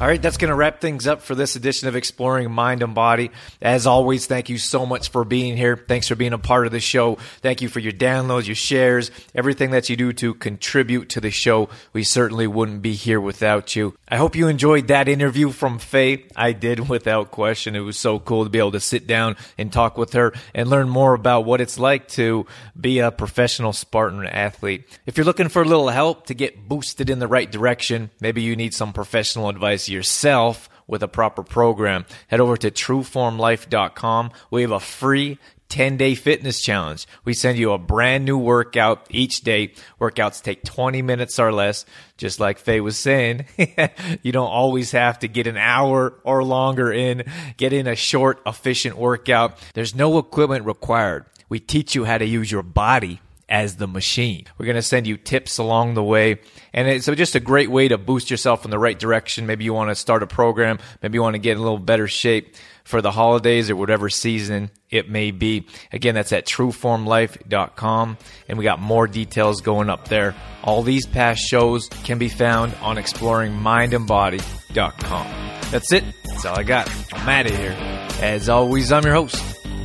All 0.02 0.08
right, 0.08 0.20
that's 0.20 0.38
going 0.38 0.50
to 0.50 0.56
wrap 0.56 0.82
things 0.82 1.06
up 1.06 1.22
for 1.22 1.36
this 1.36 1.56
edition 1.56 1.88
of 1.88 1.96
Exploring 1.96 2.50
Mind 2.50 2.82
and 2.82 2.96
Body. 2.96 3.30
As 3.62 3.86
always, 3.86 4.26
thank 4.26 4.50
you 4.50 4.58
so 4.58 4.84
much 4.84 5.12
for 5.12 5.24
being 5.24 5.56
here. 5.56 5.78
Thanks 5.78 6.08
for 6.08 6.16
being 6.16 6.34
a 6.34 6.40
part 6.40 6.66
of 6.66 6.72
the 6.72 6.80
show. 6.80 7.20
Thank 7.42 7.62
you 7.62 7.70
for 7.70 7.78
your 7.78 7.92
downloads, 7.94 8.48
your 8.48 8.56
shares, 8.56 9.12
everything 9.36 9.70
that 9.70 9.92
you 9.92 9.96
do 9.96 10.12
to 10.14 10.34
contribute 10.34 11.10
to 11.10 11.22
the 11.22 11.30
show. 11.30 11.70
We 11.94 12.02
certainly 12.04 12.48
wouldn't 12.48 12.82
be 12.82 12.94
here 12.94 13.22
without 13.22 13.76
you. 13.76 13.96
I 14.10 14.18
hope 14.18 14.36
you 14.36 14.48
enjoyed 14.48 14.88
that 14.88 15.08
interview 15.08 15.52
from 15.52 15.78
Faye. 15.78 16.26
I 16.36 16.54
did 16.54 16.80
without 16.90 17.30
question. 17.30 17.76
It 17.76 17.82
was 17.82 18.00
so 18.00 18.18
cool 18.18 18.44
to 18.44 18.50
be 18.50 18.58
able 18.58 18.72
to 18.72 18.80
sit 18.80 19.06
down 19.06 19.36
and 19.56 19.72
talk 19.72 20.00
with 20.00 20.14
her 20.14 20.34
and 20.56 20.68
learn 20.68 20.90
more 20.90 21.14
about 21.14 21.46
what 21.46 21.62
it's 21.62 21.78
like 21.78 22.08
to 22.10 22.48
be 22.76 22.98
a 22.98 23.12
professional 23.12 23.72
Spartan 23.72 24.26
athlete. 24.26 24.84
If 25.06 25.18
you're 25.18 25.26
looking 25.28 25.50
for 25.50 25.62
a 25.62 25.66
little 25.66 25.90
help 25.90 26.26
to 26.26 26.34
get 26.34 26.68
boosted 26.68 27.12
in 27.12 27.20
the 27.20 27.28
right 27.28 27.52
direction, 27.52 28.10
maybe 28.20 28.42
you 28.42 28.56
need 28.56 28.74
some 28.74 28.94
professional 28.94 29.48
advice 29.48 29.91
yourself 29.92 30.70
with 30.88 31.04
a 31.04 31.08
proper 31.08 31.44
program, 31.44 32.06
head 32.28 32.40
over 32.40 32.58
to 32.58 32.72
trueformlife.com. 32.72 34.32
We 34.50 34.62
have 34.64 34.72
a 34.72 34.80
free 34.80 35.40
10 35.72 35.96
day 35.96 36.16
fitness 36.16 36.60
challenge. 36.60 37.08
We 37.24 37.34
send 37.34 37.58
you 37.58 37.72
a 37.72 37.78
brand 37.78 38.26
new 38.26 38.38
workout 38.38 39.08
each 39.10 39.40
day. 39.42 39.74
Workouts 40.02 40.44
take 40.44 40.64
20 40.66 41.02
minutes 41.02 41.40
or 41.40 41.54
less. 41.54 41.86
Just 42.18 42.42
like 42.42 42.60
Faye 42.60 42.82
was 42.82 43.00
saying, 43.00 43.46
you 44.22 44.34
don't 44.34 44.52
always 44.52 44.92
have 44.92 45.20
to 45.20 45.30
get 45.30 45.48
an 45.48 45.56
hour 45.56 46.20
or 46.26 46.44
longer 46.44 46.92
in. 46.92 47.24
Get 47.56 47.72
in 47.72 47.88
a 47.88 47.96
short, 47.96 48.42
efficient 48.46 48.98
workout. 48.98 49.58
There's 49.74 49.96
no 49.96 50.18
equipment 50.18 50.66
required. 50.66 51.26
We 51.48 51.60
teach 51.60 51.96
you 51.96 52.04
how 52.04 52.18
to 52.18 52.26
use 52.26 52.52
your 52.52 52.64
body 52.64 53.22
as 53.52 53.76
the 53.76 53.86
machine. 53.86 54.46
We're 54.58 54.66
going 54.66 54.78
to 54.78 54.82
send 54.82 55.06
you 55.06 55.18
tips 55.18 55.60
along 55.60 55.94
the 55.94 56.04
way. 56.04 56.40
And 56.74 56.88
it's 56.88 57.06
just 57.06 57.36
a 57.36 57.42
great 57.42 57.70
way 57.70 57.90
to 57.90 57.98
boost 57.98 58.32
yourself 58.32 58.64
in 58.64 58.72
the 58.72 58.80
right 58.80 58.98
direction. 58.98 59.46
Maybe 59.46 59.66
you 59.66 59.74
want 59.74 59.90
to 59.92 59.96
start 59.96 60.24
a 60.24 60.28
program. 60.28 60.80
Maybe 61.04 61.18
you 61.18 61.22
want 61.22 61.34
to 61.36 61.40
get 61.40 61.52
in 61.52 61.58
a 61.58 61.62
little 61.62 61.78
better 61.78 62.08
shape 62.08 62.56
for 62.86 63.02
the 63.02 63.12
holidays 63.12 63.70
or 63.70 63.76
whatever 63.76 64.08
season 64.10 64.72
it 64.90 65.10
may 65.10 65.32
be. 65.32 65.68
Again, 65.92 66.16
that's 66.16 66.32
at 66.32 66.46
trueformlife.com. 66.48 68.18
And 68.48 68.58
we 68.58 68.64
got 68.64 68.80
more 68.80 69.06
details 69.06 69.60
going 69.60 69.90
up 69.90 70.08
there. 70.08 70.34
All 70.64 70.82
these 70.82 71.06
past 71.06 71.42
shows 71.42 71.90
can 71.90 72.18
be 72.18 72.30
found 72.30 72.74
on 72.82 72.96
exploringmindandbody.com. 72.96 75.28
That's 75.72 75.92
it. 75.92 76.06
That's 76.26 76.46
all 76.46 76.58
I 76.58 76.64
got. 76.64 76.90
I'm 77.14 77.28
out 77.28 77.48
of 77.48 77.58
here. 77.58 77.76
As 78.22 78.48
always, 78.48 78.94
I'm 78.94 79.04
your 79.04 79.14
host, 79.14 79.36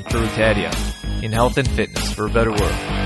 Drew 0.09 0.26
Tadia, 0.29 0.72
in 1.22 1.33
health 1.33 1.59
and 1.59 1.68
fitness 1.68 2.12
for 2.12 2.26
a 2.26 2.31
better 2.31 2.52
world. 2.52 3.06